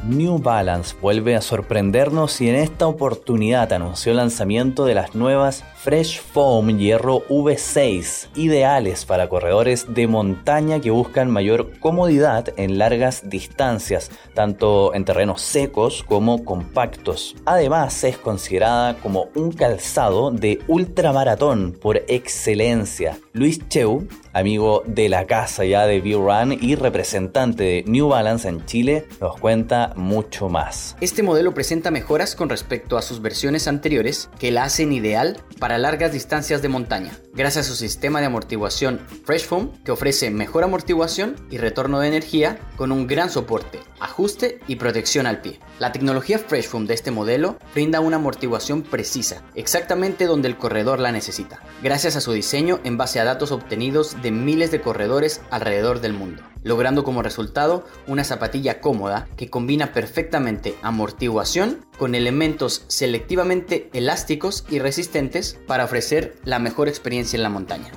New 0.09 0.39
Balance 0.39 0.97
vuelve 1.03 1.37
a 1.37 1.43
sorprendernos 1.43 2.41
y 2.41 2.49
en 2.49 2.55
esta 2.55 2.87
oportunidad 2.87 3.73
anunció 3.73 4.13
el 4.13 4.19
lanzamiento 4.19 4.87
de 4.87 4.95
las 4.95 5.15
nuevas 5.15 5.63
Fresh 5.87 6.21
Foam 6.21 6.79
Hierro 6.79 7.25
V6, 7.29 8.31
ideales 8.35 9.05
para 9.05 9.29
corredores 9.29 9.87
de 9.95 10.09
montaña 10.09 10.81
que 10.81 10.91
buscan 10.91 11.31
mayor 11.31 11.79
comodidad 11.79 12.53
en 12.57 12.77
largas 12.77 13.31
distancias, 13.31 14.11
tanto 14.35 14.93
en 14.95 15.05
terrenos 15.05 15.43
secos 15.43 16.03
como 16.03 16.45
compactos. 16.45 17.37
Además, 17.45 18.03
es 18.03 18.19
considerada 18.19 18.97
como 18.97 19.29
un 19.37 19.53
calzado 19.53 20.33
de 20.33 20.59
ultramaratón 20.67 21.71
por 21.81 21.99
excelencia. 22.09 23.17
Luis 23.33 23.61
Cheu, 23.69 24.09
amigo 24.33 24.83
de 24.87 25.09
la 25.09 25.27
casa 25.27 25.65
ya 25.65 25.87
de 25.87 26.01
V-Run 26.01 26.59
y 26.61 26.75
representante 26.75 27.63
de 27.63 27.85
New 27.87 28.09
Balance 28.09 28.49
en 28.49 28.67
Chile, 28.67 29.07
nos 29.21 29.39
cuenta 29.39 29.93
mucho 29.95 30.49
más. 30.49 30.97
Este 31.01 31.23
modelo 31.23 31.55
presenta 31.55 31.93
mejoras 31.93 32.35
con 32.35 32.49
respecto 32.49 32.99
a 32.99 33.03
sus 33.03 33.23
versiones 33.23 33.69
anteriores 33.69 34.29
que 34.41 34.51
la 34.51 34.65
hacen 34.65 34.93
ideal 34.93 35.37
para 35.61 35.76
largas 35.79 36.13
distancias 36.13 36.63
de 36.63 36.69
montaña, 36.69 37.19
gracias 37.33 37.67
a 37.67 37.69
su 37.69 37.77
sistema 37.77 38.21
de 38.21 38.27
amortiguación 38.27 39.01
Fresh 39.25 39.47
Foam 39.47 39.73
que 39.85 39.93
ofrece 39.93 40.31
mejor 40.31 40.65
amortiguación 40.65 41.37
y 41.51 41.59
retorno 41.59 42.01
de 42.01 42.09
energía 42.09 42.59
con 42.77 42.93
un 42.93 43.07
gran 43.07 43.31
soporte, 43.31 43.81
ajuste 44.01 44.61
y 44.67 44.77
protección 44.77 45.27
al 45.27 45.41
pie. 45.41 45.61
La 45.79 45.93
tecnología 45.93 46.39
Fresh 46.39 46.69
Foam 46.69 46.87
de 46.87 46.95
este 46.95 47.11
modelo 47.11 47.59
brinda 47.75 48.01
una 48.01 48.17
amortiguación 48.17 48.83
precisa, 48.83 49.43
exactamente 49.55 50.27
donde 50.27 50.49
el 50.49 50.57
corredor 50.57 51.01
la 51.01 51.13
necesita, 51.13 51.61
gracias 51.83 52.17
a 52.17 52.21
su 52.21 52.33
diseño 52.33 52.81
en 52.85 52.97
base 52.97 53.21
a 53.21 53.25
datos 53.25 53.53
obtenidos 53.53 54.21
de 54.23 54.31
miles 54.31 54.71
de 54.71 54.81
corredores 54.81 55.41
alrededor 55.51 56.01
del 56.01 56.13
mundo. 56.13 56.43
Logrando 56.67 57.05
como 57.05 57.23
resultado 57.23 57.85
una 58.09 58.25
zapatilla 58.25 58.81
cómoda 58.81 59.29
que 59.37 59.49
combina 59.49 59.93
perfectamente 59.93 60.75
amortiguación 60.83 61.87
con 61.97 62.17
elementos 62.17 62.85
selectivamente 62.89 63.89
elásticos 63.93 64.67
y 64.69 64.81
resistentes 64.81 65.59
para 65.69 65.85
ofrecer 65.85 66.35
la 66.45 66.59
mejor 66.59 66.89
experiencia 66.89 67.37
en 67.37 67.45
la 67.45 67.51
montaña. 67.51 67.93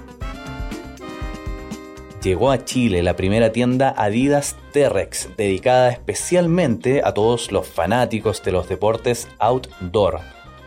Llegó 2.21 2.51
a 2.51 2.63
Chile 2.63 3.01
la 3.01 3.15
primera 3.15 3.51
tienda 3.51 3.93
Adidas 3.97 4.55
T-Rex, 4.71 5.29
dedicada 5.35 5.89
especialmente 5.89 7.01
a 7.03 7.13
todos 7.13 7.51
los 7.51 7.67
fanáticos 7.67 8.43
de 8.43 8.51
los 8.51 8.69
deportes 8.69 9.27
outdoor 9.39 10.19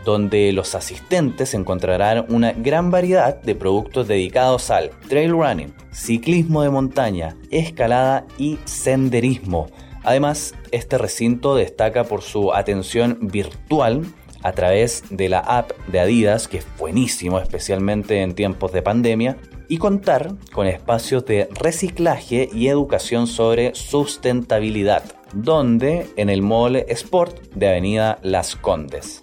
donde 0.05 0.53
los 0.53 0.75
asistentes 0.75 1.55
encontrarán 1.55 2.27
una 2.29 2.53
gran 2.53 2.91
variedad 2.91 3.41
de 3.41 3.55
productos 3.55 4.09
dedicados 4.09 4.71
al 4.71 4.91
trail 5.09 5.33
running, 5.33 5.75
ciclismo 5.93 6.63
de 6.63 6.71
montaña, 6.71 7.37
escalada 7.51 8.27
y 8.39 8.59
senderismo. 8.65 9.69
Además, 10.05 10.55
este 10.73 10.99
recinto 10.99 11.55
destaca 11.55 12.05
por 12.05 12.23
su 12.23 12.53
atención 12.53 13.19
virtual 13.21 14.03
a 14.43 14.53
través 14.53 15.05
de 15.11 15.29
la 15.29 15.39
app 15.39 15.71
de 15.87 16.01
Adidas, 16.01 16.49
que 16.49 16.59
es 16.59 16.67
buenísimo, 16.79 17.39
especialmente 17.39 18.23
en 18.23 18.35
tiempos 18.35 18.73
de 18.73 18.83
pandemia, 18.83 19.37
y 19.69 19.79
contar 19.79 20.35
con 20.53 20.67
espacios 20.67 21.25
de 21.25 21.49
reciclaje 21.55 22.51
y 22.53 22.69
educación 22.69 23.27
sobre 23.27 23.75
sustentabilidad, 23.75 25.05
donde 25.33 26.09
en 26.17 26.29
el 26.29 26.43
Mall 26.43 26.77
Sport 26.77 27.55
de 27.55 27.69
Avenida 27.69 28.19
Las 28.23 28.57
Condes. 28.57 29.23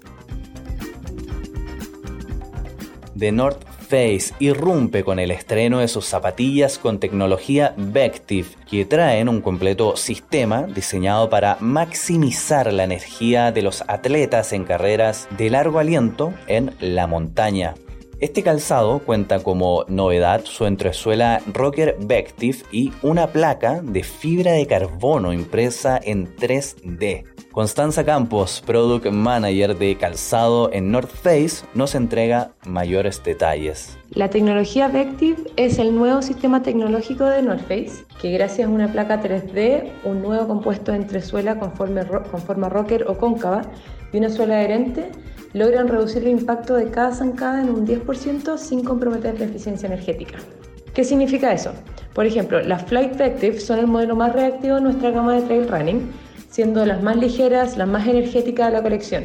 The 3.20 3.34
North 3.34 3.66
Face 3.90 4.34
irrumpe 4.40 5.04
con 5.04 5.20
el 5.20 5.32
estreno 5.32 5.80
de 5.80 5.90
sus 5.90 6.06
zapatillas 6.06 6.78
con 6.78 7.00
tecnología 7.00 7.74
Vective, 7.76 8.48
que 8.70 8.86
traen 8.86 9.28
un 9.28 9.42
completo 9.42 9.98
sistema 9.98 10.64
diseñado 10.64 11.30
para 11.30 11.58
maximizar 11.60 12.72
la 12.72 12.86
energía 12.86 13.52
de 13.52 13.62
los 13.62 13.84
atletas 13.88 14.54
en 14.54 14.64
carreras 14.64 15.28
de 15.38 15.50
largo 15.50 15.80
aliento 15.80 16.34
en 16.48 16.72
la 16.80 17.08
montaña. 17.08 17.76
Este 18.22 18.44
calzado 18.44 19.00
cuenta 19.00 19.40
como 19.40 19.86
novedad 19.88 20.42
su 20.44 20.66
entresuela 20.66 21.42
Rocker 21.54 21.96
Vective 22.02 22.58
y 22.70 22.92
una 23.02 23.28
placa 23.28 23.82
de 23.82 24.04
fibra 24.04 24.52
de 24.52 24.68
carbono 24.68 25.32
impresa 25.32 25.98
en 26.04 26.36
3D. 26.36 27.24
Constanza 27.54 28.04
Campos, 28.04 28.62
Product 28.66 29.06
Manager 29.08 29.78
de 29.78 29.96
calzado 29.96 30.70
en 30.74 30.92
North 30.92 31.10
Face, 31.10 31.66
nos 31.74 31.96
entrega 31.96 32.52
mayores 32.66 33.24
detalles. 33.24 33.98
La 34.12 34.30
tecnología 34.30 34.90
Vective 34.90 35.38
es 35.56 35.80
el 35.80 35.96
nuevo 35.96 36.22
sistema 36.22 36.62
tecnológico 36.62 37.24
de 37.24 37.42
North 37.42 37.68
Face, 37.68 38.06
que 38.22 38.32
gracias 38.32 38.68
a 38.68 38.72
una 38.72 38.92
placa 38.92 39.22
3D, 39.22 39.92
un 40.04 40.22
nuevo 40.22 40.46
compuesto 40.46 40.94
entre 40.94 41.22
suela 41.22 41.58
con 41.58 41.72
forma, 41.72 42.70
rocker 42.70 43.06
o 43.08 43.18
cóncava 43.18 43.62
y 44.12 44.18
una 44.18 44.30
suela 44.30 44.56
adherente, 44.56 45.12
logran 45.54 45.88
reducir 45.88 46.24
el 46.24 46.30
impacto 46.30 46.76
de 46.76 46.90
cada 46.90 47.12
zancada 47.12 47.62
en 47.62 47.70
un 47.70 47.88
10% 47.88 48.58
sin 48.58 48.84
comprometer 48.84 49.40
la 49.40 49.46
eficiencia 49.46 49.88
energética. 49.88 50.38
¿Qué 50.94 51.04
significa 51.04 51.54
eso? 51.54 51.72
Por 52.14 52.26
ejemplo, 52.26 52.60
las 52.62 52.84
Flight 52.86 53.18
Vective 53.18 53.60
son 53.60 53.80
el 53.80 53.88
modelo 53.88 54.16
más 54.16 54.34
reactivo 54.34 54.76
de 54.76 54.82
nuestra 54.82 55.12
gama 55.12 55.36
de 55.36 55.42
trail 55.44 55.68
running 55.68 56.12
siendo 56.50 56.86
las 56.86 57.02
más 57.02 57.16
ligeras, 57.16 57.78
las 57.78 57.88
más 57.88 58.08
energéticas 58.08 58.68
de 58.68 58.74
la 58.74 58.82
colección. 58.82 59.24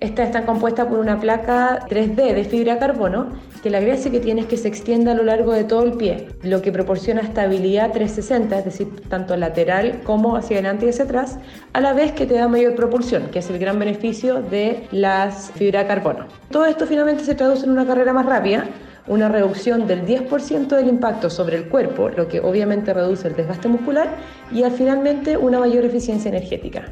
Estas 0.00 0.26
están 0.26 0.44
compuestas 0.44 0.86
por 0.86 0.98
una 0.98 1.18
placa 1.18 1.86
3D 1.88 2.34
de 2.34 2.44
fibra 2.44 2.78
carbono 2.78 3.30
que 3.66 3.70
la 3.70 3.80
gracia 3.80 4.12
que 4.12 4.20
tiene 4.20 4.42
es 4.42 4.46
que 4.46 4.56
se 4.56 4.68
extiende 4.68 5.10
a 5.10 5.14
lo 5.14 5.24
largo 5.24 5.52
de 5.52 5.64
todo 5.64 5.82
el 5.82 5.94
pie, 5.94 6.28
lo 6.44 6.62
que 6.62 6.70
proporciona 6.70 7.20
estabilidad 7.20 7.90
360, 7.90 8.60
es 8.60 8.64
decir, 8.64 8.86
tanto 9.08 9.36
lateral 9.36 10.02
como 10.04 10.36
hacia 10.36 10.58
adelante 10.58 10.86
y 10.86 10.90
hacia 10.90 11.02
atrás, 11.02 11.40
a 11.72 11.80
la 11.80 11.92
vez 11.92 12.12
que 12.12 12.26
te 12.26 12.34
da 12.34 12.46
mayor 12.46 12.76
propulsión, 12.76 13.26
que 13.32 13.40
es 13.40 13.50
el 13.50 13.58
gran 13.58 13.80
beneficio 13.80 14.40
de 14.40 14.86
las 14.92 15.50
fibra 15.56 15.80
de 15.80 15.88
carbono. 15.88 16.26
Todo 16.52 16.66
esto 16.66 16.86
finalmente 16.86 17.24
se 17.24 17.34
traduce 17.34 17.64
en 17.64 17.72
una 17.72 17.84
carrera 17.84 18.12
más 18.12 18.26
rápida, 18.26 18.66
una 19.08 19.28
reducción 19.28 19.88
del 19.88 20.06
10% 20.06 20.68
del 20.68 20.86
impacto 20.86 21.28
sobre 21.28 21.56
el 21.56 21.68
cuerpo, 21.68 22.08
lo 22.08 22.28
que 22.28 22.38
obviamente 22.38 22.94
reduce 22.94 23.26
el 23.26 23.34
desgaste 23.34 23.66
muscular, 23.66 24.14
y 24.52 24.62
al 24.62 24.70
finalmente 24.70 25.36
una 25.36 25.58
mayor 25.58 25.84
eficiencia 25.84 26.28
energética. 26.28 26.84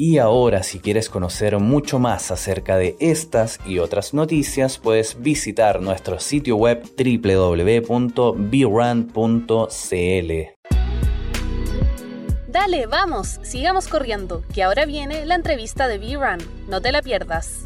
Y 0.00 0.18
ahora, 0.18 0.62
si 0.62 0.78
quieres 0.78 1.10
conocer 1.10 1.58
mucho 1.58 1.98
más 1.98 2.30
acerca 2.30 2.76
de 2.76 2.94
estas 3.00 3.58
y 3.66 3.80
otras 3.80 4.14
noticias, 4.14 4.78
puedes 4.78 5.20
visitar 5.20 5.82
nuestro 5.82 6.20
sitio 6.20 6.54
web 6.54 6.84
www.brand.cl. 6.96 7.88
Dale, 12.46 12.86
vamos, 12.86 13.40
sigamos 13.42 13.88
corriendo, 13.88 14.44
que 14.54 14.62
ahora 14.62 14.86
viene 14.86 15.26
la 15.26 15.34
entrevista 15.34 15.88
de 15.88 15.98
B-Run. 15.98 16.38
No 16.68 16.80
te 16.80 16.92
la 16.92 17.02
pierdas. 17.02 17.64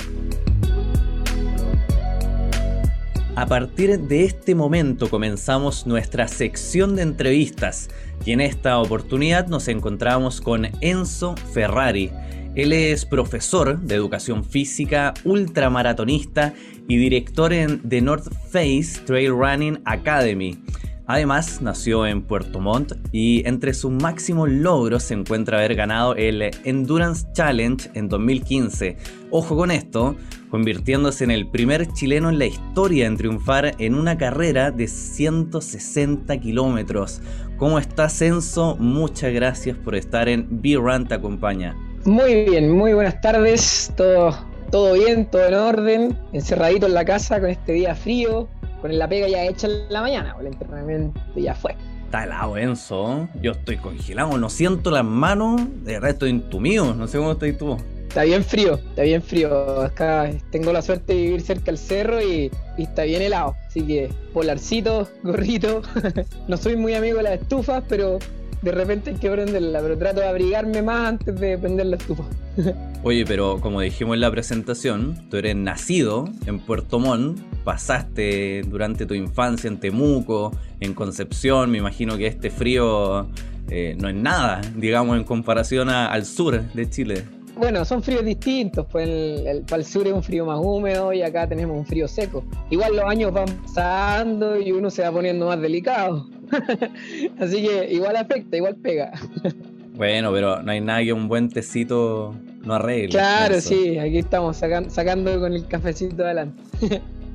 A 3.35 3.47
partir 3.47 3.99
de 3.99 4.25
este 4.25 4.55
momento 4.55 5.09
comenzamos 5.09 5.87
nuestra 5.87 6.29
sección 6.29 6.97
de 6.97 7.03
entrevistas 7.03 7.89
y 8.25 8.33
en 8.33 8.41
esta 8.41 8.79
oportunidad 8.79 9.49
nos 9.49 9.69
encontramos 9.69 10.41
con 10.41 10.69
Enzo 10.81 11.35
Ferrari. 11.53 12.11
Él 12.55 12.73
es 12.73 13.07
profesor 13.07 13.81
de 13.81 13.95
educación 13.95 14.45
física, 14.45 15.15
ultramaratonista 15.25 16.53
y 16.87 16.97
director 16.97 17.53
en 17.53 17.81
The 17.89 18.01
North 18.03 18.29
Face 18.51 19.01
Trail 19.07 19.31
Running 19.31 19.81
Academy. 19.85 20.59
Además, 21.07 21.61
nació 21.61 22.07
en 22.07 22.23
Puerto 22.23 22.61
Montt 22.61 22.93
y 23.11 23.47
entre 23.47 23.75
sus 23.75 23.91
máximos 23.91 24.49
logros 24.49 25.03
se 25.03 25.15
encuentra 25.15 25.59
haber 25.59 25.75
ganado 25.75 26.15
el 26.15 26.51
Endurance 26.65 27.27
Challenge 27.33 27.91
en 27.95 28.09
2015. 28.09 28.97
Ojo 29.31 29.57
con 29.57 29.71
esto, 29.73 30.15
convirtiéndose 30.49 31.25
en 31.25 31.33
el 31.33 31.49
primer 31.49 31.93
chileno 31.93 32.29
en 32.29 32.39
la 32.39 32.47
historia 32.47 33.07
en 33.07 33.17
triunfar 33.17 33.75
en 33.79 33.95
una 33.95 34.17
carrera 34.17 34.71
de 34.71 34.87
160 34.87 36.39
kilómetros. 36.39 37.21
¿Cómo 37.63 37.79
estás, 37.79 38.21
Enzo? 38.21 38.75
Muchas 38.81 39.33
gracias 39.33 39.77
por 39.77 39.95
estar 39.95 40.29
en 40.29 40.49
B-Run 40.61 41.07
Te 41.07 41.15
Acompaña. 41.15 41.77
Muy 42.05 42.45
bien, 42.45 42.73
muy 42.73 42.93
buenas 42.93 43.21
tardes. 43.21 43.93
Todo, 43.97 44.37
todo 44.73 44.95
bien, 44.95 45.31
todo 45.31 45.47
en 45.47 45.55
orden. 45.55 46.19
Encerradito 46.33 46.87
en 46.87 46.95
la 46.95 47.05
casa 47.05 47.39
con 47.39 47.51
este 47.51 47.75
día 47.75 47.95
frío 47.95 48.49
con 48.81 48.99
la 48.99 49.09
pega 49.09 49.29
ya 49.29 49.45
hecha 49.45 49.69
en 49.69 49.93
la 49.93 50.01
mañana, 50.01 50.35
el 50.41 50.49
entrenamiento 50.49 51.21
ya 51.37 51.55
fue. 51.55 51.77
Está 52.07 52.25
helado, 52.25 52.57
Enzo. 52.57 53.29
Yo 53.41 53.53
estoy 53.53 53.77
congelado, 53.77 54.37
no 54.39 54.51
siento 54.51 54.91
las 54.91 55.05
manos, 55.05 55.61
de 55.85 55.93
verdad 55.93 56.11
estoy 56.11 56.31
entumido, 56.31 56.93
no 56.95 57.07
sé 57.07 57.19
cómo 57.19 57.31
estás 57.31 57.57
tú. 57.57 57.77
Está 58.13 58.25
bien 58.25 58.45
frío, 58.45 58.75
está 58.75 59.05
bien 59.05 59.23
frío. 59.23 59.81
Acá 59.81 60.31
tengo 60.51 60.71
la 60.71 60.83
suerte 60.83 61.15
de 61.15 61.23
vivir 61.23 61.41
cerca 61.41 61.65
del 61.65 61.79
cerro 61.79 62.21
y, 62.21 62.51
está 62.77 63.05
bien 63.05 63.23
helado. 63.23 63.57
Así 63.67 63.81
que 63.87 64.11
polarcito, 64.35 65.09
gorrito. 65.23 65.81
no 66.47 66.59
soy 66.59 66.77
muy 66.77 66.93
amigo 66.93 67.17
de 67.17 67.23
las 67.23 67.41
estufas, 67.41 67.83
pero 67.89 68.19
de 68.61 68.71
repente 68.71 69.13
hay 69.13 69.17
que 69.17 69.31
prenderla, 69.31 69.81
pero 69.81 69.97
trato 69.97 70.21
de 70.21 70.29
abrigarme 70.29 70.83
más 70.83 71.09
antes 71.09 71.41
de 71.41 71.57
prender 71.57 71.87
la 71.87 71.97
estufa. 71.97 72.25
Oye, 73.03 73.25
pero 73.25 73.59
como 73.63 73.81
dijimos 73.81 74.13
en 74.13 74.21
la 74.21 74.31
presentación, 74.31 75.31
tú 75.31 75.39
eres 75.39 75.57
nacido 75.57 76.29
en 76.45 76.59
Puerto 76.59 76.99
Montt, 76.99 77.41
pasaste 77.65 78.61
durante 78.69 79.07
tu 79.07 79.15
infancia 79.15 79.69
en 79.69 79.81
Temuco, 79.81 80.53
en 80.81 80.93
Concepción, 80.93 81.71
me 81.71 81.79
imagino 81.79 82.19
que 82.19 82.27
este 82.27 82.51
frío 82.51 83.31
eh, 83.71 83.97
no 83.99 84.11
es 84.11 84.15
nada, 84.15 84.61
digamos, 84.77 85.17
en 85.17 85.25
comparación 85.25 85.89
al 85.89 86.27
sur 86.27 86.61
de 86.61 86.91
Chile. 86.91 87.25
Bueno, 87.63 87.85
son 87.85 88.03
fríos 88.03 88.25
distintos, 88.25 88.85
pues 88.91 89.09
el, 89.09 89.63
para 89.63 89.83
el 89.83 89.87
sur 89.87 90.05
es 90.05 90.13
un 90.13 90.21
frío 90.21 90.45
más 90.45 90.59
húmedo 90.61 91.13
y 91.13 91.23
acá 91.23 91.49
tenemos 91.49 91.79
un 91.79 91.87
frío 91.87 92.09
seco. 92.09 92.43
Igual 92.71 92.97
los 92.97 93.05
años 93.05 93.33
van 93.33 93.47
pasando 93.63 94.59
y 94.59 94.73
uno 94.73 94.91
se 94.91 95.03
va 95.03 95.13
poniendo 95.13 95.47
más 95.47 95.61
delicado. 95.61 96.27
Así 97.39 97.63
que 97.63 97.87
igual 97.93 98.17
afecta, 98.17 98.57
igual 98.57 98.75
pega. 98.75 99.13
bueno, 99.95 100.33
pero 100.33 100.61
no 100.61 100.73
hay 100.73 100.81
nada 100.81 101.05
que 101.05 101.13
un 101.13 101.29
buen 101.29 101.51
tecito 101.51 102.35
no 102.65 102.75
arregle. 102.75 103.11
Claro, 103.11 103.61
sí, 103.61 103.97
aquí 103.97 104.19
estamos 104.19 104.57
sacando 104.57 105.39
con 105.39 105.53
el 105.53 105.65
cafecito 105.69 106.25
adelante. 106.25 106.61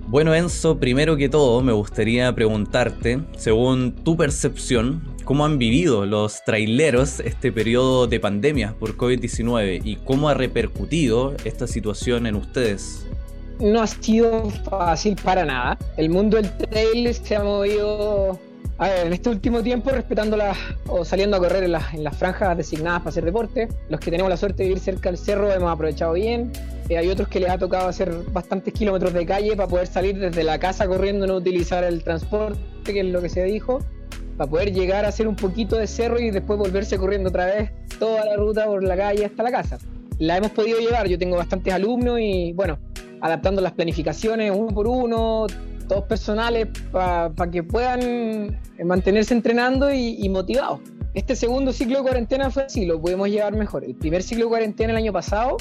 bueno, 0.07 0.35
Enzo, 0.35 0.77
primero 0.77 1.15
que 1.15 1.29
todo 1.29 1.61
me 1.61 1.71
gustaría 1.71 2.35
preguntarte, 2.35 3.21
según 3.37 3.93
tu 3.93 4.17
percepción, 4.17 5.01
¿cómo 5.27 5.43
han 5.43 5.57
vivido 5.57 6.05
los 6.05 6.41
traileros 6.45 7.19
este 7.19 7.51
periodo 7.51 8.07
de 8.07 8.17
pandemia 8.17 8.73
por 8.79 8.95
COVID-19 8.95 9.81
y 9.83 9.97
cómo 9.97 10.29
ha 10.29 10.33
repercutido 10.33 11.35
esta 11.43 11.67
situación 11.67 12.27
en 12.27 12.35
ustedes? 12.35 13.05
No 13.59 13.81
ha 13.81 13.87
sido 13.87 14.49
fácil 14.69 15.17
para 15.21 15.43
nada. 15.43 15.77
El 15.97 16.11
mundo 16.11 16.37
del 16.37 16.49
trail 16.57 17.13
se 17.13 17.35
ha 17.35 17.43
movido 17.43 18.39
a 18.77 18.87
ver, 18.87 19.07
en 19.07 19.11
este 19.11 19.29
último 19.29 19.61
tiempo, 19.61 19.89
respetando 19.89 20.37
las 20.37 20.57
o 20.87 21.03
saliendo 21.03 21.35
a 21.35 21.39
correr 21.39 21.65
en 21.65 21.73
las, 21.73 21.93
en 21.93 22.05
las, 22.05 22.15
franjas 22.15 22.55
designadas 22.55 22.99
para 22.99 23.09
hacer 23.09 23.25
deporte, 23.25 23.67
los 23.89 23.99
que 23.99 24.11
tenemos 24.11 24.29
la 24.29 24.37
suerte 24.37 24.63
de 24.63 24.69
vivir 24.69 24.81
cerca 24.81 25.09
del 25.09 25.17
cerro 25.17 25.51
hemos 25.51 25.69
aprovechado 25.69 26.13
bien. 26.13 26.53
Eh, 26.87 26.97
hay 26.97 27.09
otros 27.09 27.27
que 27.27 27.41
les 27.41 27.49
ha 27.49 27.57
tocado 27.57 27.89
hacer 27.89 28.13
bastantes 28.31 28.73
kilómetros 28.73 29.11
de 29.11 29.25
calle 29.25 29.57
para 29.57 29.67
poder 29.67 29.87
salir 29.87 30.17
desde 30.17 30.43
la 30.45 30.57
casa 30.57 30.87
corriendo, 30.87 31.27
no 31.27 31.35
utilizar 31.35 31.83
el 31.83 32.01
transporte, 32.01 32.61
que 32.85 33.01
es 33.01 33.05
lo 33.07 33.21
que 33.21 33.27
se 33.27 33.43
dijo. 33.43 33.81
Para 34.37 34.49
poder 34.49 34.71
llegar 34.71 35.03
a 35.03 35.09
hacer 35.09 35.27
un 35.27 35.35
poquito 35.35 35.77
de 35.77 35.87
cerro 35.87 36.19
y 36.19 36.29
después 36.29 36.59
volverse 36.59 36.97
corriendo 36.97 37.29
otra 37.29 37.47
vez 37.47 37.71
toda 37.99 38.23
la 38.23 38.35
ruta 38.35 38.65
por 38.65 38.83
la 38.83 38.95
calle 38.95 39.25
hasta 39.25 39.43
la 39.43 39.51
casa. 39.51 39.79
La 40.19 40.37
hemos 40.37 40.51
podido 40.51 40.79
llevar, 40.79 41.07
yo 41.07 41.17
tengo 41.17 41.37
bastantes 41.37 41.73
alumnos 41.73 42.19
y 42.19 42.53
bueno, 42.53 42.77
adaptando 43.21 43.61
las 43.61 43.73
planificaciones 43.73 44.51
uno 44.55 44.67
por 44.67 44.87
uno, 44.87 45.47
todos 45.87 46.03
personales, 46.05 46.67
para 46.91 47.31
que 47.51 47.63
puedan 47.63 48.59
mantenerse 48.83 49.33
entrenando 49.33 49.93
y, 49.93 50.27
motivados. 50.29 50.79
Este 51.13 51.35
segundo 51.35 51.73
ciclo 51.73 51.97
de 51.97 52.03
cuarentena 52.03 52.51
fue 52.51 52.63
así, 52.63 52.85
lo 52.85 53.01
pudimos 53.01 53.29
llevar 53.29 53.55
mejor. 53.55 53.83
El 53.83 53.95
primer 53.95 54.21
ciclo 54.21 54.45
de 54.45 54.49
cuarentena 54.49 54.91
el 54.91 54.97
año 54.97 55.13
pasado 55.13 55.57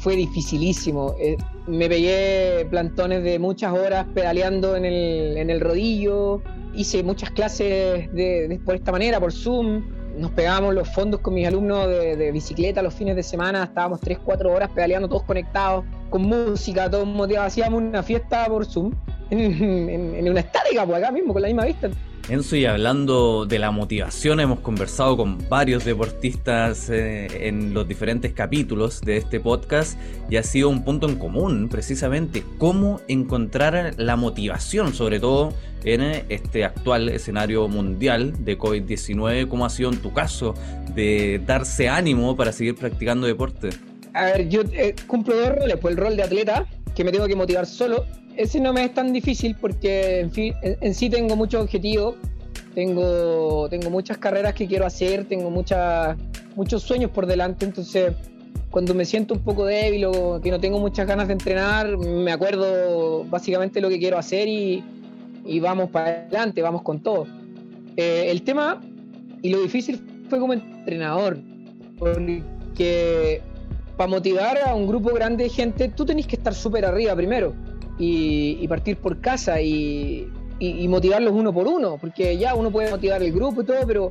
fue 0.00 0.16
dificilísimo. 0.16 1.14
Eh, 1.18 1.36
me 1.66 1.88
pegué 1.88 2.66
plantones 2.70 3.22
de 3.22 3.38
muchas 3.38 3.72
horas 3.72 4.06
pedaleando 4.14 4.76
en 4.76 4.84
el, 4.84 5.36
en 5.36 5.50
el 5.50 5.60
rodillo, 5.60 6.42
hice 6.74 7.02
muchas 7.02 7.30
clases 7.30 8.12
de, 8.12 8.60
por 8.64 8.74
esta 8.76 8.92
manera, 8.92 9.20
por 9.20 9.32
Zoom. 9.32 9.96
Nos 10.16 10.32
pegábamos 10.32 10.74
los 10.74 10.88
fondos 10.88 11.20
con 11.20 11.34
mis 11.34 11.46
alumnos 11.46 11.86
de, 11.86 12.32
bicicleta 12.32 12.82
los 12.82 12.92
fines 12.94 13.14
de 13.14 13.22
semana, 13.22 13.64
estábamos 13.64 14.00
3, 14.00 14.18
4 14.24 14.52
horas 14.52 14.70
pedaleando 14.74 15.08
todos 15.08 15.22
conectados, 15.22 15.84
con 16.10 16.22
música, 16.22 16.90
todos 16.90 17.06
motivados, 17.06 17.52
hacíamos 17.52 17.80
una 17.80 18.02
fiesta 18.02 18.46
por 18.46 18.66
Zoom, 18.66 18.92
en, 19.30 20.16
en 20.16 20.28
una 20.28 20.40
estática, 20.40 20.84
pues 20.84 20.98
acá 20.98 21.12
mismo, 21.12 21.32
con 21.32 21.42
la 21.42 21.48
misma 21.48 21.66
vista. 21.66 21.90
Enzo, 22.28 22.56
y 22.56 22.66
hablando 22.66 23.46
de 23.46 23.58
la 23.58 23.70
motivación, 23.70 24.38
hemos 24.40 24.60
conversado 24.60 25.16
con 25.16 25.48
varios 25.48 25.86
deportistas 25.86 26.90
eh, 26.90 27.48
en 27.48 27.72
los 27.72 27.88
diferentes 27.88 28.34
capítulos 28.34 29.00
de 29.00 29.16
este 29.16 29.40
podcast 29.40 29.98
y 30.28 30.36
ha 30.36 30.42
sido 30.42 30.68
un 30.68 30.84
punto 30.84 31.08
en 31.08 31.16
común, 31.16 31.70
precisamente, 31.70 32.44
cómo 32.58 33.00
encontrar 33.08 33.94
la 33.96 34.16
motivación, 34.16 34.92
sobre 34.92 35.20
todo 35.20 35.54
en 35.84 36.02
este 36.28 36.66
actual 36.66 37.08
escenario 37.08 37.66
mundial 37.66 38.44
de 38.44 38.58
COVID-19, 38.58 39.48
cómo 39.48 39.64
ha 39.64 39.70
sido 39.70 39.90
en 39.90 39.96
tu 39.96 40.12
caso 40.12 40.54
de 40.94 41.40
darse 41.46 41.88
ánimo 41.88 42.36
para 42.36 42.52
seguir 42.52 42.74
practicando 42.74 43.26
deporte. 43.26 43.70
A 44.12 44.26
ver, 44.26 44.50
yo 44.50 44.60
eh, 44.72 44.94
cumplo 45.06 45.34
dos 45.34 45.56
roles, 45.56 45.78
pues 45.80 45.94
el 45.94 45.98
rol 45.98 46.14
de 46.14 46.24
atleta, 46.24 46.66
que 46.94 47.04
me 47.04 47.10
tengo 47.10 47.26
que 47.26 47.36
motivar 47.36 47.64
solo, 47.64 48.04
ese 48.38 48.60
no 48.60 48.72
me 48.72 48.84
es 48.84 48.94
tan 48.94 49.12
difícil 49.12 49.56
porque 49.60 50.20
en, 50.20 50.30
fin, 50.30 50.54
en, 50.62 50.94
sí 50.94 51.10
tengo 51.10 51.34
muchos 51.34 51.60
objetivos, 51.60 52.14
tengo, 52.72 53.68
tengo 53.68 53.90
muchas 53.90 54.16
carreras 54.18 54.54
que 54.54 54.68
quiero 54.68 54.86
hacer, 54.86 55.24
tengo 55.24 55.50
muchas, 55.50 56.16
muchos 56.54 56.84
sueños 56.84 57.10
por 57.10 57.26
delante, 57.26 57.64
entonces 57.64 58.14
cuando 58.70 58.94
me 58.94 59.04
siento 59.04 59.34
un 59.34 59.40
poco 59.40 59.64
débil 59.64 60.04
o 60.04 60.40
que 60.40 60.52
no 60.52 60.60
tengo 60.60 60.78
muchas 60.78 61.08
ganas 61.08 61.26
de 61.26 61.32
entrenar, 61.32 61.98
me 61.98 62.30
acuerdo 62.30 63.24
básicamente 63.24 63.80
lo 63.80 63.88
que 63.88 63.98
quiero 63.98 64.16
hacer 64.16 64.46
y, 64.46 64.84
y 65.44 65.58
vamos 65.58 65.90
para 65.90 66.06
adelante, 66.06 66.62
vamos 66.62 66.82
con 66.82 67.00
todo. 67.00 67.26
Eh, 67.96 68.26
el 68.30 68.42
tema 68.42 68.80
y 69.42 69.50
lo 69.50 69.60
difícil 69.60 70.00
fue 70.28 70.38
como 70.38 70.52
entrenador, 70.52 71.40
porque 71.98 73.42
para 73.96 74.08
motivar 74.08 74.58
a 74.64 74.76
un 74.76 74.86
grupo 74.86 75.12
grande 75.12 75.42
de 75.42 75.50
gente, 75.50 75.88
tú 75.88 76.06
tenés 76.06 76.28
que 76.28 76.36
estar 76.36 76.54
súper 76.54 76.84
arriba 76.84 77.16
primero 77.16 77.52
y, 77.98 78.68
partir 78.68 78.96
por 78.96 79.20
casa 79.20 79.60
y, 79.60 80.30
motivarlos 80.88 81.32
uno 81.32 81.52
por 81.52 81.66
uno, 81.66 81.98
porque 82.00 82.36
ya 82.36 82.54
uno 82.54 82.70
puede 82.70 82.90
motivar 82.90 83.22
el 83.22 83.32
grupo 83.32 83.62
y 83.62 83.64
todo, 83.64 83.86
pero, 83.86 84.10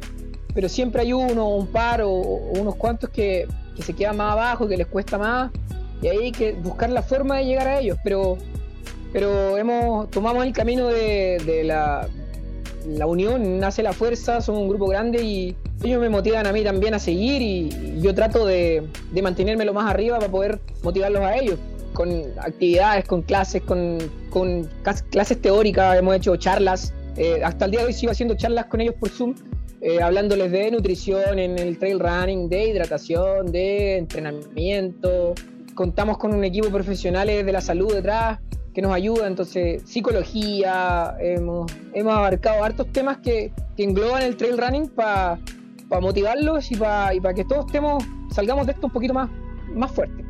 pero 0.53 0.69
siempre 0.69 1.01
hay 1.01 1.13
uno, 1.13 1.49
un 1.49 1.67
par 1.67 2.01
o, 2.01 2.11
unos 2.11 2.75
cuantos 2.75 3.09
que, 3.09 3.47
se 3.79 3.93
quedan 3.93 4.17
más 4.17 4.33
abajo, 4.33 4.67
que 4.67 4.75
les 4.75 4.87
cuesta 4.87 5.17
más, 5.17 5.51
y 6.01 6.07
ahí 6.07 6.17
hay 6.17 6.31
que 6.31 6.53
buscar 6.53 6.89
la 6.89 7.01
forma 7.01 7.37
de 7.37 7.45
llegar 7.45 7.67
a 7.67 7.79
ellos, 7.79 7.97
pero, 8.03 8.37
pero 9.13 9.57
hemos, 9.57 10.09
tomamos 10.09 10.45
el 10.45 10.53
camino 10.53 10.87
de, 10.87 11.61
la, 11.63 12.07
la 12.87 13.05
unión, 13.05 13.59
nace 13.59 13.83
la 13.83 13.93
fuerza, 13.93 14.41
somos 14.41 14.61
un 14.61 14.69
grupo 14.69 14.87
grande 14.87 15.21
y 15.23 15.55
ellos 15.83 16.01
me 16.01 16.09
motivan 16.09 16.47
a 16.47 16.53
mí 16.53 16.63
también 16.63 16.93
a 16.95 16.99
seguir 16.99 17.41
y, 17.41 18.01
yo 18.01 18.13
trato 18.15 18.45
de, 18.45 18.87
de 19.11 19.21
mantenerme 19.21 19.65
lo 19.65 19.73
más 19.73 19.89
arriba 19.89 20.17
para 20.17 20.31
poder 20.31 20.59
motivarlos 20.83 21.21
a 21.21 21.35
ellos 21.35 21.59
con 21.97 22.11
actividades, 22.39 23.05
con 23.05 23.23
clases, 23.23 23.63
con, 23.63 23.97
clases 25.09 25.41
teóricas, 25.41 25.97
hemos 25.97 26.15
hecho 26.15 26.35
charlas. 26.35 26.93
Eh, 27.15 27.41
hasta 27.43 27.65
el 27.65 27.71
día 27.71 27.79
de 27.79 27.87
hoy 27.87 27.93
sigo 27.93 28.11
haciendo 28.11 28.35
charlas 28.35 28.67
con 28.67 28.81
ellos 28.81 28.93
por 28.99 29.09
Zoom, 29.09 29.33
eh, 29.81 29.99
hablándoles 30.03 30.51
de 30.51 30.69
nutrición 30.69 31.39
en 31.39 31.57
el 31.57 31.79
trail 31.79 31.99
running, 31.99 32.49
de 32.49 32.69
hidratación, 32.69 33.51
de 33.51 33.97
entrenamiento. 33.97 35.33
Contamos 35.73 36.19
con 36.19 36.35
un 36.35 36.43
equipo 36.43 36.69
profesional 36.69 37.25
de 37.29 37.51
la 37.51 37.61
salud 37.61 37.91
detrás 37.91 38.41
que 38.75 38.81
nos 38.83 38.93
ayuda, 38.93 39.25
entonces 39.25 39.81
psicología, 39.89 41.17
hemos, 41.19 41.65
hemos 41.95 42.13
abarcado 42.13 42.63
hartos 42.63 42.91
temas 42.93 43.17
que, 43.17 43.51
que 43.75 43.83
engloban 43.83 44.21
el 44.21 44.37
trail 44.37 44.55
running 44.55 44.87
para 44.89 45.39
motivarlos 45.99 46.71
y 46.71 46.75
para 46.75 47.15
y 47.15 47.19
que 47.19 47.43
todos 47.43 47.65
estemos, 47.65 48.03
salgamos 48.29 48.67
de 48.67 48.73
esto 48.73 48.85
un 48.85 48.93
poquito 48.93 49.15
más, 49.15 49.31
más 49.73 49.91
fuerte. 49.91 50.26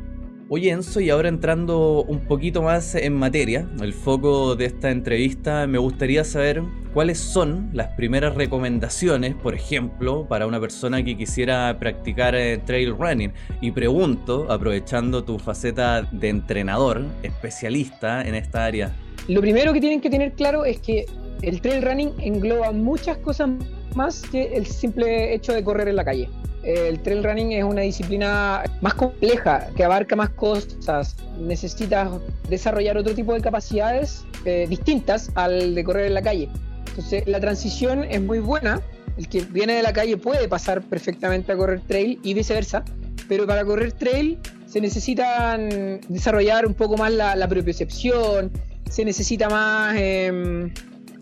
Oye 0.50 0.70
Enzo, 0.70 1.00
y 1.00 1.10
ahora 1.10 1.28
entrando 1.28 2.04
un 2.04 2.20
poquito 2.20 2.62
más 2.62 2.94
en 2.94 3.12
materia, 3.12 3.68
el 3.82 3.92
foco 3.92 4.56
de 4.56 4.64
esta 4.64 4.90
entrevista, 4.90 5.66
me 5.66 5.76
gustaría 5.76 6.24
saber 6.24 6.62
cuáles 6.94 7.18
son 7.18 7.68
las 7.74 7.88
primeras 7.88 8.34
recomendaciones, 8.34 9.34
por 9.34 9.54
ejemplo, 9.54 10.26
para 10.26 10.46
una 10.46 10.58
persona 10.58 11.04
que 11.04 11.18
quisiera 11.18 11.76
practicar 11.78 12.34
eh, 12.34 12.56
trail 12.64 12.96
running. 12.96 13.30
Y 13.60 13.72
pregunto, 13.72 14.50
aprovechando 14.50 15.22
tu 15.22 15.38
faceta 15.38 16.08
de 16.12 16.30
entrenador, 16.30 17.04
especialista 17.22 18.22
en 18.22 18.34
esta 18.34 18.64
área. 18.64 18.96
Lo 19.28 19.42
primero 19.42 19.74
que 19.74 19.82
tienen 19.82 20.00
que 20.00 20.08
tener 20.08 20.32
claro 20.32 20.64
es 20.64 20.80
que 20.80 21.04
el 21.42 21.60
trail 21.60 21.82
running 21.82 22.14
engloba 22.20 22.72
muchas 22.72 23.18
cosas 23.18 23.50
más 23.94 24.22
que 24.22 24.54
el 24.54 24.64
simple 24.64 25.34
hecho 25.34 25.52
de 25.52 25.62
correr 25.62 25.88
en 25.88 25.96
la 25.96 26.06
calle 26.06 26.30
el 26.68 27.00
trail 27.00 27.24
running 27.24 27.52
es 27.52 27.64
una 27.64 27.80
disciplina 27.80 28.62
más 28.82 28.94
compleja, 28.94 29.68
que 29.74 29.84
abarca 29.84 30.14
más 30.16 30.28
cosas, 30.30 31.16
necesitas 31.38 32.10
desarrollar 32.50 32.98
otro 32.98 33.14
tipo 33.14 33.32
de 33.32 33.40
capacidades 33.40 34.26
eh, 34.44 34.66
distintas 34.68 35.30
al 35.34 35.74
de 35.74 35.82
correr 35.82 36.06
en 36.06 36.14
la 36.14 36.22
calle. 36.22 36.50
Entonces 36.88 37.26
la 37.26 37.40
transición 37.40 38.04
es 38.04 38.20
muy 38.20 38.38
buena, 38.38 38.82
el 39.16 39.28
que 39.28 39.40
viene 39.40 39.74
de 39.74 39.82
la 39.82 39.94
calle 39.94 40.18
puede 40.18 40.46
pasar 40.46 40.82
perfectamente 40.82 41.52
a 41.52 41.56
correr 41.56 41.80
trail 41.86 42.20
y 42.22 42.34
viceversa, 42.34 42.84
pero 43.28 43.46
para 43.46 43.64
correr 43.64 43.92
trail 43.92 44.38
se 44.66 44.82
necesitan 44.82 46.00
desarrollar 46.08 46.66
un 46.66 46.74
poco 46.74 46.98
más 46.98 47.12
la, 47.12 47.34
la 47.34 47.48
propiocepción, 47.48 48.52
se 48.90 49.06
necesita 49.06 49.48
más 49.48 49.96
em, 49.98 50.70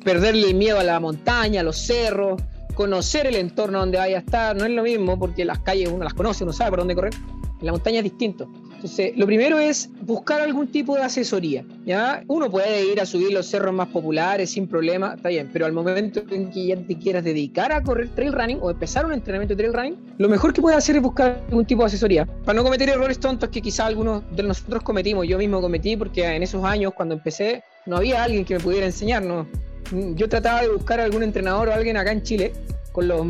perderle 0.05 0.55
miedo 0.55 0.81
a 0.81 0.85
la 0.85 0.99
montaña, 0.99 1.61
a 1.61 1.65
los 1.65 1.79
cerros, 1.79 2.43
conocer 2.77 3.27
el 3.27 3.35
entorno 3.37 3.81
donde 3.81 3.99
vaya 3.99 4.19
a 4.19 4.21
estar, 4.21 4.55
no 4.55 4.65
es 4.65 4.71
lo 4.71 4.83
mismo 4.83 5.19
porque 5.19 5.45
las 5.45 5.59
calles 5.61 5.89
uno 5.89 6.05
las 6.05 6.15
conoce, 6.15 6.45
uno 6.45 6.53
sabe 6.53 6.71
por 6.71 6.79
dónde 6.81 6.95
correr, 6.95 7.15
en 7.59 7.67
la 7.67 7.73
montaña 7.73 7.99
es 7.99 8.05
distinto. 8.05 8.49
Entonces, 8.75 9.13
lo 9.17 9.25
primero 9.25 9.59
es 9.59 9.89
buscar 10.03 10.43
algún 10.43 10.69
tipo 10.69 10.95
de 10.95 11.03
asesoría, 11.03 11.65
¿ya? 11.87 12.23
Uno 12.29 12.51
puede 12.51 12.85
ir 12.85 13.01
a 13.01 13.07
subir 13.07 13.33
los 13.33 13.47
cerros 13.47 13.73
más 13.73 13.89
populares 13.89 14.51
sin 14.51 14.69
problema, 14.69 15.15
está 15.17 15.31
bien, 15.31 15.49
pero 15.51 15.65
al 15.65 15.73
momento 15.73 16.23
en 16.31 16.51
que 16.51 16.67
ya 16.67 16.77
te 16.77 16.99
quieras 16.99 17.25
dedicar 17.25 17.73
a 17.73 17.83
correr 17.83 18.11
trail 18.15 18.35
running 18.35 18.59
o 18.61 18.71
empezar 18.71 19.07
un 19.07 19.15
entrenamiento 19.15 19.55
de 19.55 19.63
trail 19.63 19.75
running, 19.75 20.15
lo 20.19 20.29
mejor 20.29 20.53
que 20.53 20.61
puedes 20.61 20.77
hacer 20.77 20.97
es 20.97 21.03
buscar 21.03 21.43
algún 21.49 21.65
tipo 21.65 21.83
de 21.83 21.87
asesoría, 21.87 22.27
para 22.45 22.57
no 22.57 22.63
cometer 22.63 22.91
errores 22.91 23.19
tontos 23.19 23.49
que 23.49 23.63
quizá 23.63 23.87
algunos 23.87 24.23
de 24.37 24.43
nosotros 24.43 24.83
cometimos, 24.83 25.27
yo 25.27 25.39
mismo 25.39 25.63
cometí 25.63 25.97
porque 25.97 26.27
en 26.27 26.43
esos 26.43 26.63
años 26.63 26.93
cuando 26.95 27.15
empecé 27.15 27.63
no 27.87 27.97
había 27.97 28.23
alguien 28.23 28.45
que 28.45 28.55
me 28.55 28.61
pudiera 28.61 28.85
enseñar, 28.85 29.23
¿no? 29.23 29.47
Yo 29.93 30.29
trataba 30.29 30.63
de 30.63 30.69
buscar 30.69 31.01
algún 31.01 31.23
entrenador 31.23 31.69
o 31.69 31.75
alguien 31.75 31.97
acá 31.97 32.13
en 32.13 32.23
Chile 32.23 32.53
con 32.93 33.09
los, 33.09 33.27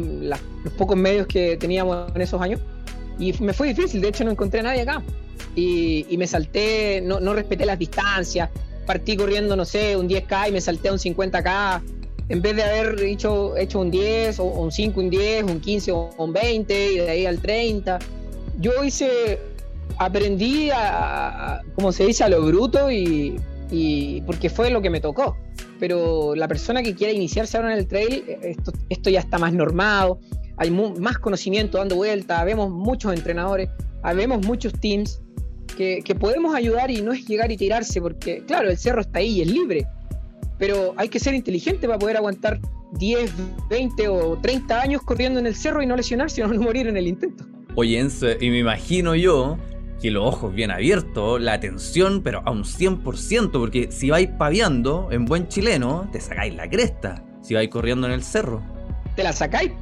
pocos 0.76 0.96
medios 0.96 1.26
que 1.26 1.56
teníamos 1.56 2.14
en 2.14 2.22
esos 2.22 2.40
años. 2.40 2.60
Y 3.18 3.32
me 3.42 3.52
fue 3.52 3.68
difícil, 3.68 4.00
de 4.00 4.08
hecho 4.08 4.24
no 4.24 4.30
encontré 4.30 4.60
a 4.60 4.62
nadie 4.62 4.82
acá. 4.82 5.02
Y, 5.54 6.14
me 6.18 6.26
salté, 6.26 7.00
no, 7.02 7.18
no, 7.18 7.32
respeté 7.32 7.64
las 7.64 7.78
distancias, 7.78 8.50
partí 8.86 9.16
corriendo, 9.16 9.56
no 9.56 9.64
sé, 9.64 9.96
un 9.96 10.08
10K 10.08 10.50
y 10.50 10.52
me 10.52 10.60
salté 10.60 10.88
a 10.88 10.92
un 10.92 10.98
50K 10.98 11.82
en 12.28 12.42
vez 12.42 12.56
de 12.56 12.62
haber 12.62 13.00
hecho, 13.02 13.56
hecho 13.56 13.80
un 13.80 13.90
10 13.90 14.40
o 14.40 14.44
un 14.44 14.70
5, 14.70 15.00
un 15.00 15.10
10, 15.10 15.44
un 15.44 15.60
15 15.60 15.92
o 15.92 16.10
un 16.18 16.32
20 16.32 16.92
y 16.92 16.96
de 16.98 17.10
ahí 17.10 17.26
al 17.26 17.40
30. 17.40 17.98
Yo 18.60 18.84
hice, 18.84 19.38
aprendí 19.98 20.70
a, 20.74 21.62
como 21.74 21.92
se 21.92 22.04
dice, 22.04 22.24
a 22.24 22.28
lo 22.28 22.42
bruto 22.42 22.90
y, 22.90 23.40
y 23.70 24.20
porque 24.22 24.50
fue 24.50 24.70
lo 24.70 24.82
que 24.82 24.90
me 24.90 25.00
tocó 25.00 25.36
pero 25.78 26.34
la 26.34 26.48
persona 26.48 26.82
que 26.82 26.94
quiera 26.94 27.12
iniciarse 27.12 27.56
ahora 27.56 27.72
en 27.72 27.78
el 27.78 27.86
trail, 27.86 28.24
esto, 28.42 28.72
esto 28.88 29.10
ya 29.10 29.20
está 29.20 29.38
más 29.38 29.52
normado, 29.52 30.20
hay 30.56 30.70
más 30.70 31.18
conocimiento 31.18 31.78
dando 31.78 31.96
vuelta, 31.96 32.42
vemos 32.44 32.70
muchos 32.70 33.12
entrenadores, 33.12 33.68
vemos 34.14 34.44
muchos 34.46 34.72
teams 34.74 35.20
que, 35.76 36.00
que, 36.02 36.14
podemos 36.14 36.54
ayudar 36.54 36.90
y 36.90 37.02
no 37.02 37.12
es 37.12 37.26
llegar 37.26 37.52
y 37.52 37.56
tirarse, 37.56 38.00
porque 38.00 38.42
claro, 38.46 38.70
el 38.70 38.78
cerro 38.78 39.02
está 39.02 39.18
ahí 39.18 39.38
y 39.38 39.42
es 39.42 39.50
libre, 39.50 39.86
pero 40.58 40.94
hay 40.96 41.08
que 41.08 41.20
ser 41.20 41.34
inteligente 41.34 41.86
para 41.86 41.98
poder 41.98 42.16
aguantar 42.16 42.60
10, 42.98 43.30
20 43.68 44.08
o 44.08 44.38
30 44.40 44.80
años 44.80 45.02
corriendo 45.02 45.38
en 45.38 45.46
el 45.46 45.54
cerro 45.54 45.82
y 45.82 45.86
no 45.86 45.96
lesionarse 45.96 46.42
o 46.42 46.48
no 46.48 46.60
morir 46.60 46.86
en 46.86 46.96
el 46.96 47.06
intento. 47.06 47.44
Oye, 47.74 48.08
y 48.40 48.50
me 48.50 48.58
imagino 48.58 49.14
yo 49.14 49.58
que 50.00 50.10
los 50.10 50.24
ojos 50.24 50.54
bien 50.54 50.70
abiertos, 50.70 51.40
la 51.40 51.54
atención, 51.54 52.22
pero 52.22 52.42
a 52.44 52.50
un 52.50 52.64
100%, 52.64 53.50
porque 53.52 53.90
si 53.90 54.10
vais 54.10 54.28
paviando 54.38 55.08
en 55.10 55.24
buen 55.24 55.48
chileno, 55.48 56.08
te 56.12 56.20
sacáis 56.20 56.54
la 56.54 56.68
cresta, 56.68 57.24
si 57.42 57.54
vais 57.54 57.68
corriendo 57.68 58.06
en 58.06 58.12
el 58.12 58.22
cerro. 58.22 58.62
te 59.14 59.22
la 59.22 59.32
sacáis 59.32 59.72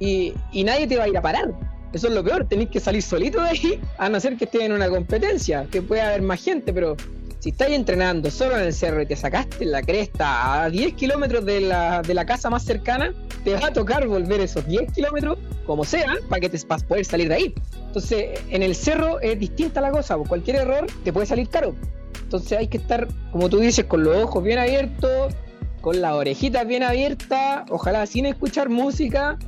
y, 0.00 0.32
y 0.52 0.64
nadie 0.64 0.86
te 0.86 0.96
va 0.96 1.04
a 1.04 1.08
ir 1.08 1.16
a 1.16 1.22
parar. 1.22 1.52
Eso 1.92 2.08
es 2.08 2.14
lo 2.14 2.22
peor, 2.22 2.46
tenéis 2.46 2.68
que 2.70 2.80
salir 2.80 3.02
solito 3.02 3.40
de 3.42 3.48
ahí, 3.48 3.80
a 3.96 4.08
no 4.08 4.20
ser 4.20 4.36
que 4.36 4.44
estés 4.44 4.62
en 4.62 4.72
una 4.72 4.90
competencia, 4.90 5.66
que 5.70 5.80
pueda 5.80 6.08
haber 6.08 6.22
más 6.22 6.42
gente, 6.42 6.72
pero 6.72 6.96
si 7.38 7.50
estáis 7.50 7.74
entrenando 7.76 8.30
solo 8.30 8.56
en 8.56 8.64
el 8.64 8.74
cerro 8.74 9.00
y 9.00 9.06
te 9.06 9.16
sacaste 9.16 9.64
la 9.64 9.82
cresta 9.82 10.64
a 10.64 10.70
10 10.70 10.94
kilómetros 10.94 11.44
de 11.44 11.60
la, 11.60 12.02
de 12.02 12.12
la 12.12 12.26
casa 12.26 12.50
más 12.50 12.64
cercana, 12.64 13.14
te 13.44 13.54
va 13.54 13.66
a 13.66 13.72
tocar 13.72 14.06
volver 14.06 14.40
esos 14.40 14.66
10 14.66 14.92
kilómetros, 14.92 15.38
como 15.66 15.84
sea, 15.84 16.16
para 16.28 16.40
que 16.40 16.48
te 16.48 16.58
para 16.66 16.86
poder 16.86 17.04
salir 17.04 17.28
de 17.28 17.34
ahí. 17.34 17.54
Entonces, 17.86 18.40
en 18.50 18.62
el 18.62 18.74
cerro 18.74 19.20
es 19.20 19.38
distinta 19.38 19.80
la 19.80 19.90
cosa, 19.90 20.16
pues 20.16 20.28
cualquier 20.28 20.56
error 20.56 20.86
te 21.04 21.12
puede 21.12 21.26
salir 21.26 21.48
caro. 21.48 21.74
Entonces 22.22 22.58
hay 22.58 22.68
que 22.68 22.76
estar, 22.76 23.08
como 23.32 23.48
tú 23.48 23.58
dices, 23.58 23.86
con 23.86 24.04
los 24.04 24.16
ojos 24.16 24.44
bien 24.44 24.58
abiertos, 24.58 25.34
con 25.80 26.00
las 26.00 26.12
orejitas 26.12 26.66
bien 26.66 26.82
abiertas, 26.82 27.64
ojalá 27.70 28.04
sin 28.06 28.26
escuchar 28.26 28.68
música, 28.68 29.38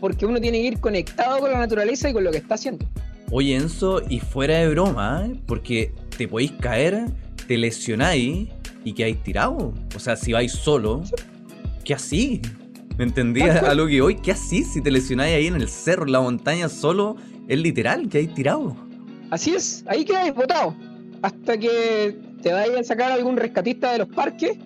porque 0.00 0.26
uno 0.26 0.40
tiene 0.40 0.58
que 0.58 0.64
ir 0.64 0.80
conectado 0.80 1.38
con 1.40 1.50
la 1.50 1.58
naturaleza 1.58 2.10
y 2.10 2.12
con 2.12 2.24
lo 2.24 2.30
que 2.30 2.38
está 2.38 2.56
haciendo. 2.56 2.84
Oye, 3.30 3.56
Enzo, 3.56 4.02
y 4.08 4.20
fuera 4.20 4.58
de 4.58 4.68
broma, 4.68 5.26
¿eh? 5.26 5.40
porque 5.46 5.92
te 6.16 6.28
podéis 6.28 6.52
caer, 6.60 7.06
te 7.48 7.56
lesionáis 7.56 8.48
y 8.84 8.92
quedáis 8.92 9.22
tirado. 9.22 9.72
O 9.94 9.98
sea, 9.98 10.16
si 10.16 10.32
vais 10.32 10.52
solo, 10.52 11.02
¿qué 11.84 11.94
así? 11.94 12.42
¿Me 12.96 13.04
entendías 13.04 13.62
a 13.62 13.74
lo 13.74 13.86
que 13.86 14.00
hoy? 14.00 14.16
¿Qué 14.16 14.32
así 14.32 14.64
si 14.64 14.80
te 14.80 14.90
lesionáis 14.90 15.34
ahí 15.34 15.46
en 15.48 15.56
el 15.56 15.68
cerro, 15.68 16.06
en 16.06 16.12
la 16.12 16.20
montaña 16.20 16.70
solo? 16.70 17.16
Es 17.46 17.58
literal, 17.58 18.08
que 18.08 18.18
hay 18.18 18.28
tirado. 18.28 18.74
Así 19.30 19.54
es, 19.54 19.84
ahí 19.86 20.04
quedáis 20.04 20.34
botado. 20.34 20.74
Hasta 21.20 21.58
que 21.58 22.16
te 22.40 22.52
vayas 22.52 22.80
a 22.80 22.84
sacar 22.84 23.12
algún 23.12 23.36
rescatista 23.36 23.92
de 23.92 23.98
los 23.98 24.08
parques 24.08 24.56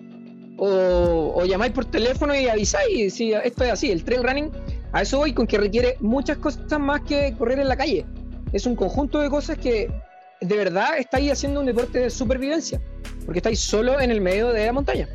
o, 0.57 1.33
o 1.35 1.45
llamáis 1.45 1.73
por 1.73 1.83
teléfono 1.85 2.33
y 2.33 2.47
avisáis 2.47 3.13
si 3.13 3.33
esto 3.33 3.65
es 3.65 3.71
así. 3.71 3.91
El 3.91 4.03
trail 4.05 4.23
running, 4.23 4.49
a 4.93 5.01
eso 5.01 5.17
voy 5.17 5.33
con 5.33 5.45
que 5.45 5.57
requiere 5.57 5.97
muchas 5.99 6.37
cosas 6.37 6.79
más 6.79 7.01
que 7.01 7.35
correr 7.37 7.59
en 7.59 7.67
la 7.67 7.75
calle. 7.75 8.05
Es 8.53 8.65
un 8.65 8.77
conjunto 8.77 9.19
de 9.19 9.29
cosas 9.29 9.57
que 9.57 9.91
de 10.39 10.55
verdad 10.55 10.97
estáis 10.97 11.33
haciendo 11.33 11.59
un 11.59 11.65
deporte 11.65 11.99
de 11.99 12.09
supervivencia, 12.09 12.81
porque 13.25 13.39
estáis 13.39 13.59
solo 13.59 13.99
en 13.99 14.09
el 14.09 14.21
medio 14.21 14.49
de 14.53 14.67
la 14.67 14.73
montaña. 14.73 15.09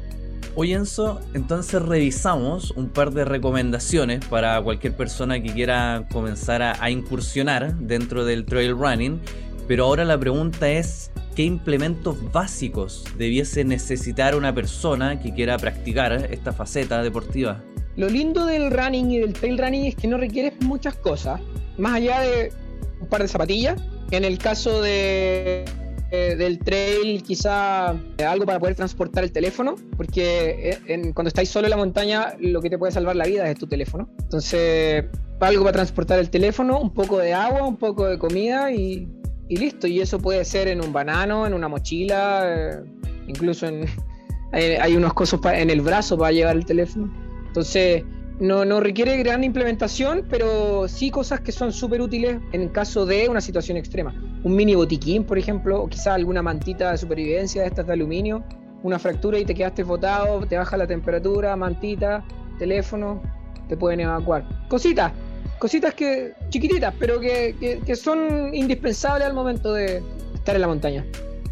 Oye 0.58 0.72
Enzo, 0.72 1.20
entonces 1.34 1.82
revisamos 1.82 2.70
un 2.70 2.88
par 2.88 3.10
de 3.10 3.26
recomendaciones 3.26 4.24
para 4.24 4.58
cualquier 4.62 4.96
persona 4.96 5.38
que 5.42 5.52
quiera 5.52 6.08
comenzar 6.10 6.62
a, 6.62 6.90
incursionar 6.90 7.74
dentro 7.76 8.24
del 8.24 8.46
trail 8.46 8.70
running, 8.70 9.20
pero 9.68 9.84
ahora 9.84 10.06
la 10.06 10.18
pregunta 10.18 10.70
es, 10.70 11.10
¿qué 11.34 11.42
implementos 11.42 12.16
básicos 12.32 13.04
debiese 13.18 13.64
necesitar 13.64 14.34
una 14.34 14.54
persona 14.54 15.20
que 15.20 15.34
quiera 15.34 15.58
practicar 15.58 16.26
esta 16.30 16.54
faceta 16.54 17.02
deportiva? 17.02 17.62
Lo 17.96 18.08
lindo 18.08 18.46
del 18.46 18.70
running 18.70 19.10
y 19.10 19.18
del 19.18 19.34
trail 19.34 19.58
running 19.58 19.84
es 19.84 19.94
que 19.94 20.08
no 20.08 20.16
requieres 20.16 20.54
muchas 20.62 20.94
cosas, 20.94 21.38
más 21.76 21.96
allá 21.96 22.20
de 22.20 22.50
un 22.98 23.08
par 23.08 23.20
de 23.20 23.28
zapatillas. 23.28 23.78
En 24.10 24.24
el 24.24 24.38
caso 24.38 24.80
de 24.80 25.66
eh, 26.10 26.36
del 26.36 26.60
trail 26.60 27.22
quizá 27.22 27.88
algo 27.88 28.46
para 28.46 28.60
poder 28.60 28.76
transportar 28.76 29.24
el 29.24 29.32
teléfono, 29.32 29.74
porque 29.96 30.78
eh, 30.86 31.12
cuando 31.12 31.28
estáis 31.28 31.48
solo 31.48 31.66
en 31.66 31.70
la 31.70 31.76
montaña 31.76 32.34
lo 32.38 32.62
que 32.62 32.70
te 32.70 32.78
puede 32.78 32.92
salvar 32.92 33.16
la 33.16 33.26
vida 33.26 33.50
es 33.50 33.58
tu 33.58 33.66
teléfono. 33.66 34.08
Entonces, 34.20 35.04
algo 35.40 35.64
para 35.64 35.72
transportar 35.72 36.18
el 36.18 36.30
teléfono, 36.30 36.80
un 36.80 36.94
poco 36.94 37.18
de 37.18 37.34
agua, 37.34 37.66
un 37.66 37.76
poco 37.76 38.06
de 38.06 38.18
comida 38.18 38.70
y, 38.70 39.08
y 39.48 39.56
listo. 39.56 39.86
Y 39.86 40.00
eso 40.00 40.20
puede 40.20 40.44
ser 40.44 40.68
en 40.68 40.80
un 40.80 40.92
banano, 40.92 41.46
en 41.46 41.54
una 41.54 41.68
mochila, 41.68 42.42
eh, 42.44 42.84
incluso 43.26 43.66
en, 43.66 43.86
hay, 44.52 44.64
hay, 44.76 44.96
unos 44.96 45.12
cosas 45.12 45.40
en 45.54 45.70
el 45.70 45.80
brazo 45.80 46.16
para 46.16 46.30
llevar 46.30 46.56
el 46.56 46.64
teléfono. 46.64 47.12
Entonces, 47.48 48.04
no, 48.38 48.64
no 48.64 48.80
requiere 48.80 49.16
gran 49.18 49.44
implementación, 49.44 50.26
pero 50.28 50.88
sí 50.88 51.10
cosas 51.10 51.40
que 51.40 51.52
son 51.52 51.72
súper 51.72 52.00
útiles 52.00 52.38
en 52.52 52.68
caso 52.68 53.06
de 53.06 53.28
una 53.28 53.40
situación 53.40 53.76
extrema. 53.76 54.14
Un 54.42 54.54
mini 54.54 54.74
botiquín, 54.74 55.24
por 55.24 55.38
ejemplo, 55.38 55.82
o 55.82 55.88
quizá 55.88 56.14
alguna 56.14 56.42
mantita 56.42 56.92
de 56.92 56.98
supervivencia 56.98 57.62
de 57.62 57.68
estas 57.68 57.86
de 57.86 57.94
aluminio, 57.94 58.44
una 58.82 58.98
fractura 58.98 59.38
y 59.38 59.44
te 59.44 59.54
quedaste 59.54 59.82
botado, 59.82 60.40
te 60.46 60.56
baja 60.56 60.76
la 60.76 60.86
temperatura, 60.86 61.56
mantita, 61.56 62.24
teléfono, 62.58 63.22
te 63.68 63.76
pueden 63.76 64.00
evacuar. 64.00 64.46
Cositas, 64.68 65.12
cositas 65.58 65.94
que 65.94 66.34
chiquititas, 66.50 66.94
pero 66.98 67.18
que, 67.18 67.56
que, 67.58 67.80
que 67.80 67.96
son 67.96 68.54
indispensables 68.54 69.26
al 69.26 69.34
momento 69.34 69.72
de 69.72 70.02
estar 70.34 70.54
en 70.54 70.60
la 70.60 70.68
montaña. 70.68 71.04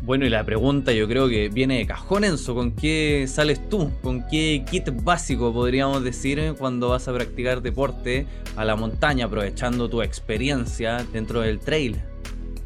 Bueno, 0.05 0.27
y 0.27 0.29
la 0.29 0.45
pregunta 0.45 0.93
yo 0.93 1.09
creo 1.09 1.31
que 1.31 1.49
viene 1.49 1.79
de 1.79 1.87
cajón, 1.87 2.25
Enzo. 2.25 2.55
¿Con 2.55 2.73
qué 2.73 3.25
sales 3.27 3.71
tú? 3.71 3.91
¿Con 4.03 4.23
qué 4.29 4.63
kit 4.71 4.91
básico 5.03 5.51
podríamos 5.51 6.05
decir 6.05 6.55
cuando 6.59 6.91
vas 6.91 7.09
a 7.09 7.15
practicar 7.15 7.63
deporte 7.63 8.27
a 8.55 8.67
la 8.67 8.77
montaña, 8.77 9.25
aprovechando 9.25 9.89
tu 9.89 10.03
experiencia 10.03 11.07
dentro 11.11 11.41
del 11.41 11.59
trail? 11.59 12.03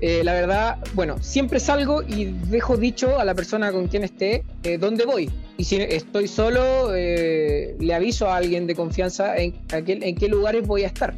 Eh, 0.01 0.23
la 0.25 0.33
verdad, 0.33 0.79
bueno, 0.95 1.19
siempre 1.21 1.61
salgo 1.61 2.03
y 2.03 2.25
dejo 2.25 2.77
dicho 2.77 3.21
a 3.21 3.25
la 3.25 3.37
persona 3.37 3.71
con 3.71 3.87
quien 3.87 4.03
esté 4.03 4.43
eh, 4.65 4.77
dónde 4.77 5.07
voy. 5.07 5.31
Y 5.59 5.63
si 5.63 5.77
estoy 5.77 6.27
solo, 6.27 6.93
eh, 6.93 7.77
le 7.79 7.95
aviso 7.95 8.27
a 8.27 8.39
alguien 8.39 8.67
de 8.67 8.75
confianza 8.75 9.37
en, 9.37 9.55
aquel, 9.73 10.03
en 10.03 10.17
qué 10.17 10.27
lugares 10.27 10.67
voy 10.67 10.83
a 10.83 10.89
estar, 10.89 11.15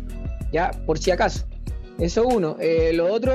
ya, 0.52 0.70
por 0.84 0.98
si 0.98 1.12
acaso. 1.12 1.46
Eso 1.98 2.26
uno. 2.26 2.58
Eh, 2.60 2.92
lo 2.92 3.10
otro, 3.10 3.32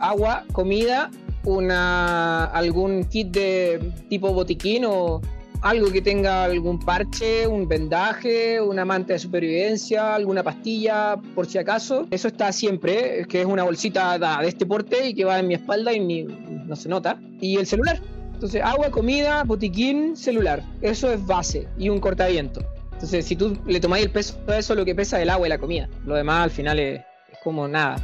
agua, 0.00 0.44
comida 0.50 1.12
una 1.48 2.44
algún 2.46 3.04
kit 3.04 3.28
de 3.28 3.92
tipo 4.08 4.32
botiquín 4.32 4.84
o 4.84 5.20
algo 5.62 5.90
que 5.90 6.00
tenga 6.02 6.44
algún 6.44 6.78
parche, 6.78 7.46
un 7.46 7.66
vendaje, 7.66 8.60
una 8.60 8.84
manta 8.84 9.14
de 9.14 9.18
supervivencia, 9.18 10.14
alguna 10.14 10.42
pastilla, 10.42 11.16
por 11.34 11.46
si 11.46 11.58
acaso. 11.58 12.06
Eso 12.10 12.28
está 12.28 12.52
siempre, 12.52 13.24
que 13.28 13.40
es 13.40 13.46
una 13.46 13.64
bolsita 13.64 14.18
de 14.18 14.48
este 14.48 14.66
porte 14.66 15.08
y 15.08 15.14
que 15.14 15.24
va 15.24 15.38
en 15.38 15.48
mi 15.48 15.54
espalda 15.54 15.92
y 15.92 16.00
ni, 16.00 16.24
no 16.24 16.76
se 16.76 16.88
nota. 16.88 17.18
Y 17.40 17.56
el 17.56 17.66
celular. 17.66 18.00
Entonces, 18.34 18.62
agua, 18.62 18.90
comida, 18.90 19.42
botiquín, 19.42 20.16
celular. 20.16 20.62
Eso 20.80 21.10
es 21.10 21.26
base 21.26 21.66
y 21.76 21.88
un 21.88 21.98
cortaviento. 21.98 22.60
Entonces, 22.92 23.24
si 23.24 23.34
tú 23.34 23.58
le 23.66 23.80
tomáis 23.80 24.04
el 24.04 24.12
peso 24.12 24.38
a 24.46 24.58
eso, 24.58 24.74
lo 24.74 24.84
que 24.84 24.94
pesa 24.94 25.16
es 25.16 25.24
el 25.24 25.30
agua 25.30 25.48
y 25.48 25.50
la 25.50 25.58
comida. 25.58 25.88
Lo 26.04 26.14
demás 26.14 26.44
al 26.44 26.50
final 26.50 26.78
es, 26.78 27.00
es 27.00 27.38
como 27.42 27.66
nada. 27.66 27.96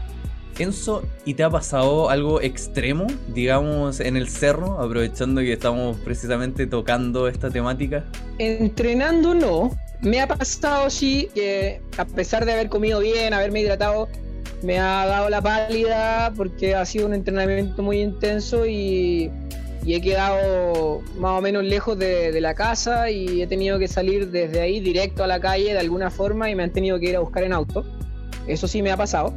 Enzo, 0.59 1.03
¿y 1.25 1.35
te 1.35 1.43
ha 1.43 1.51
pasado 1.51 2.11
algo 2.11 2.41
extremo, 2.41 3.07
digamos, 3.29 4.01
en 4.01 4.17
el 4.17 4.29
cerro, 4.29 4.81
aprovechando 4.81 5.41
que 5.41 5.53
estamos 5.53 5.97
precisamente 5.99 6.67
tocando 6.67 7.29
esta 7.29 7.51
temática? 7.51 8.05
Entrenando 8.39 9.35
no. 9.35 9.77
Me 10.01 10.21
ha 10.21 10.29
pasado 10.29 10.91
sí 10.91 11.29
que 11.35 11.81
a 11.97 12.05
pesar 12.05 12.45
de 12.45 12.53
haber 12.53 12.69
comido 12.69 13.01
bien, 13.01 13.33
haberme 13.35 13.61
hidratado, 13.61 14.09
me 14.63 14.79
ha 14.79 15.07
dado 15.07 15.29
la 15.29 15.41
pálida 15.41 16.33
porque 16.37 16.75
ha 16.75 16.85
sido 16.85 17.07
un 17.07 17.15
entrenamiento 17.15 17.83
muy 17.83 18.01
intenso 18.01 18.67
y, 18.67 19.31
he 19.87 20.01
quedado 20.01 21.03
más 21.19 21.39
o 21.39 21.43
menos 21.43 21.63
lejos 21.63 21.99
de, 21.99 22.33
de, 22.33 22.41
la 22.41 22.55
casa 22.55 23.11
y 23.11 23.43
he 23.43 23.47
tenido 23.47 23.79
que 23.79 23.87
salir 23.87 24.31
desde 24.31 24.63
ahí 24.63 24.81
directo 24.81 25.23
a 25.23 25.27
la 25.27 25.41
calle 25.41 25.75
de 25.75 25.79
alguna 25.79 26.11
forma 26.11 26.49
y 26.49 26.55
me 26.55 26.63
han 26.63 26.71
tenido 26.71 26.99
que 26.99 27.11
ir 27.11 27.17
a 27.17 27.21
buscar 27.21 27.45
en 27.45 27.53
auto. 27.53 27.85
Eso 28.47 28.67
sí 28.67 28.81
me 28.81 28.91
ha 28.91 28.97
pasado. 28.97 29.35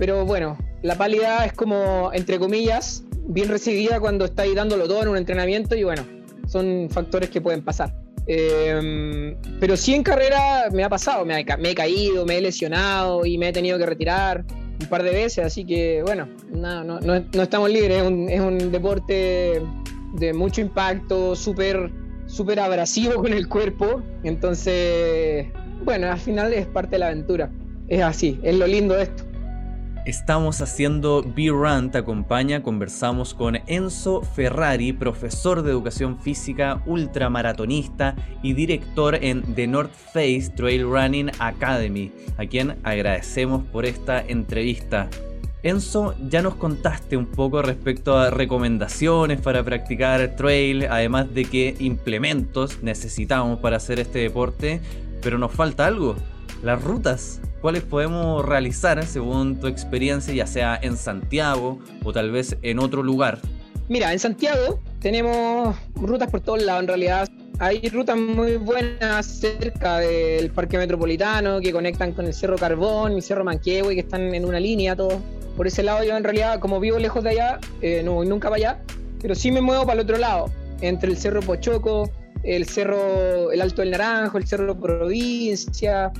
Pero 0.00 0.24
bueno, 0.24 0.56
la 0.80 0.96
pálida 0.96 1.44
es 1.44 1.52
como, 1.52 2.10
entre 2.14 2.38
comillas, 2.38 3.04
bien 3.28 3.50
recibida 3.50 4.00
cuando 4.00 4.24
estáis 4.24 4.54
dándolo 4.54 4.88
todo 4.88 5.02
en 5.02 5.08
un 5.08 5.18
entrenamiento 5.18 5.76
y 5.76 5.84
bueno, 5.84 6.02
son 6.46 6.88
factores 6.90 7.28
que 7.28 7.42
pueden 7.42 7.62
pasar. 7.62 7.94
Eh, 8.26 9.36
pero 9.60 9.76
sí 9.76 9.94
en 9.94 10.02
carrera 10.02 10.70
me 10.72 10.84
ha 10.84 10.88
pasado, 10.88 11.26
me, 11.26 11.34
ha, 11.34 11.56
me, 11.58 11.70
he 11.72 11.74
caído, 11.74 12.24
me 12.24 12.38
he 12.38 12.40
lesionado 12.40 13.26
y 13.26 13.36
me 13.36 13.50
he 13.50 13.52
tenido 13.52 13.76
que 13.76 13.84
retirar 13.84 14.42
un 14.80 14.86
par 14.86 15.02
de 15.02 15.10
veces, 15.10 15.44
así 15.44 15.66
que 15.66 16.02
bueno, 16.02 16.26
no, 16.50 16.82
no, 16.82 16.98
no, 17.00 17.22
no 17.34 17.42
estamos 17.42 17.68
libres, 17.68 17.98
es 17.98 18.02
un, 18.02 18.30
es 18.30 18.40
un, 18.40 18.72
deporte 18.72 19.60
de 20.14 20.32
mucho 20.32 20.62
impacto, 20.62 21.36
súper 21.36 21.90
súper 22.24 22.58
abrasivo 22.60 23.16
con 23.16 23.34
el 23.34 23.48
cuerpo, 23.48 24.02
entonces, 24.22 25.48
bueno, 25.84 26.10
al 26.10 26.18
final 26.18 26.54
es 26.54 26.66
parte 26.66 26.92
de 26.92 27.00
la 27.00 27.08
aventura, 27.08 27.50
es 27.88 28.00
así, 28.00 28.40
es 28.42 28.54
lo 28.54 28.66
lindo 28.66 28.94
de 28.94 29.02
esto. 29.02 29.29
Estamos 30.06 30.62
haciendo 30.62 31.22
B-Run, 31.22 31.90
te 31.90 31.98
acompaña, 31.98 32.62
conversamos 32.62 33.34
con 33.34 33.58
Enzo 33.66 34.22
Ferrari, 34.22 34.94
profesor 34.94 35.62
de 35.62 35.70
educación 35.70 36.18
física, 36.18 36.82
ultramaratonista 36.86 38.16
y 38.42 38.54
director 38.54 39.14
en 39.16 39.42
The 39.54 39.66
North 39.66 39.92
Face 39.92 40.52
Trail 40.56 40.84
Running 40.84 41.30
Academy, 41.38 42.10
a 42.38 42.46
quien 42.46 42.78
agradecemos 42.82 43.62
por 43.64 43.84
esta 43.84 44.22
entrevista. 44.26 45.10
Enzo, 45.62 46.14
ya 46.30 46.40
nos 46.40 46.54
contaste 46.54 47.18
un 47.18 47.26
poco 47.26 47.60
respecto 47.60 48.16
a 48.16 48.30
recomendaciones 48.30 49.38
para 49.42 49.62
practicar 49.62 50.34
trail, 50.34 50.86
además 50.86 51.34
de 51.34 51.44
qué 51.44 51.76
implementos 51.78 52.82
necesitamos 52.82 53.58
para 53.58 53.76
hacer 53.76 54.00
este 54.00 54.20
deporte, 54.20 54.80
pero 55.20 55.36
nos 55.36 55.52
falta 55.52 55.86
algo, 55.86 56.16
las 56.62 56.82
rutas. 56.82 57.40
¿Cuáles 57.60 57.82
podemos 57.82 58.44
realizar 58.44 59.04
según 59.06 59.60
tu 59.60 59.66
experiencia, 59.66 60.32
ya 60.32 60.46
sea 60.46 60.78
en 60.80 60.96
Santiago 60.96 61.78
o 62.04 62.12
tal 62.12 62.30
vez 62.30 62.56
en 62.62 62.78
otro 62.78 63.02
lugar? 63.02 63.38
Mira, 63.88 64.12
en 64.12 64.18
Santiago 64.18 64.80
tenemos 65.00 65.76
rutas 65.94 66.30
por 66.30 66.40
todos 66.40 66.62
lados 66.62 66.82
en 66.82 66.88
realidad. 66.88 67.28
hay 67.58 67.86
rutas 67.90 68.16
muy 68.16 68.56
buenas 68.56 69.26
cerca 69.26 69.98
del 69.98 70.50
Parque 70.50 70.78
Metropolitano 70.78 71.60
que 71.60 71.72
conectan 71.72 72.12
con 72.12 72.24
el 72.24 72.32
Cerro 72.32 72.56
Carbón, 72.56 73.12
el 73.12 73.22
Cerro 73.22 73.44
Manquehue, 73.44 73.94
que 73.94 74.00
están 74.00 74.34
en 74.34 74.44
una 74.44 74.60
línea 74.60 74.96
todos. 74.96 75.20
Por 75.56 75.66
ese 75.66 75.82
lado 75.82 76.04
yo 76.04 76.16
en 76.16 76.24
realidad, 76.24 76.60
como 76.60 76.80
vivo 76.80 76.98
lejos 76.98 77.22
de 77.24 77.30
allá, 77.30 77.60
eh, 77.82 78.02
no 78.02 78.12
voy 78.14 78.26
nunca 78.26 78.48
para 78.48 78.56
allá, 78.56 78.82
pero 79.20 79.34
sí 79.34 79.50
me 79.50 79.60
muevo 79.60 79.82
para 79.82 79.94
el 79.94 80.00
otro 80.00 80.16
lado, 80.16 80.50
entre 80.80 81.10
el 81.10 81.18
Cerro 81.18 81.42
Pochoco, 81.42 82.10
el 82.42 82.66
Cerro, 82.66 83.52
el 83.52 83.60
Alto 83.60 83.82
del 83.82 83.90
Naranjo, 83.90 84.38
el 84.38 84.46
Cerro 84.46 84.78
Provincia, 84.78 86.12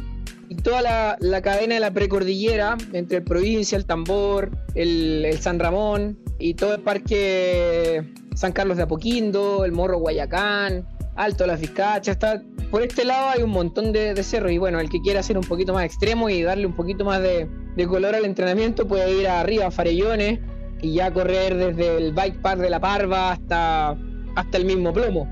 y 0.51 0.57
toda 0.57 1.17
la, 1.21 1.43
cadena 1.43 1.75
de 1.75 1.81
la 1.81 1.93
precordillera, 1.93 2.77
entre 2.93 3.19
el 3.19 3.23
Provincia, 3.23 3.79
el 3.79 3.87
Tambor, 3.87 4.51
el, 4.75 5.39
San 5.41 5.61
Ramón 5.61 6.19
y 6.41 6.55
todo 6.55 6.75
el 6.75 6.81
parque 6.81 8.03
San 8.35 8.51
Carlos 8.51 8.77
de 8.77 8.83
Apoquindo, 8.83 9.65
el 9.65 9.71
Morro 9.71 9.99
Guayacán, 9.99 10.89
Alto 11.15 11.47
Las 11.47 11.61
Vizcachas, 11.61 12.09
está 12.09 12.43
por 12.73 12.83
este 12.83 13.05
lado 13.05 13.31
hay 13.31 13.45
un 13.45 13.51
montón 13.51 13.93
de, 13.93 14.21
cerros 14.25 14.51
y 14.51 14.59
bueno, 14.59 14.81
el 14.81 14.91
que 14.91 15.01
quiera 15.01 15.21
hacer 15.21 15.39
un 15.39 15.45
poquito 15.45 15.73
más 15.73 15.85
extremo 15.85 16.29
y 16.29 16.43
darle 16.43 16.67
un 16.67 16.75
poquito 16.75 17.05
más 17.05 17.23
de, 17.23 17.49
color 17.87 18.17
al 18.17 18.25
entrenamiento 18.25 18.89
puede 18.89 19.21
ir 19.21 19.29
arriba 19.29 19.69
a 19.69 19.71
Farellones 19.71 20.41
y 20.83 20.95
ya 20.95 21.13
correr 21.13 21.57
desde 21.57 21.97
el 21.97 22.13
Bike 22.13 22.43
Park 22.43 22.61
de 22.61 22.71
La 22.71 22.81
Parva 22.81 23.33
hasta, 23.33 23.97
hasta 24.35 24.59
el 24.59 24.65
mismo 24.65 24.93
plomo. 24.93 25.29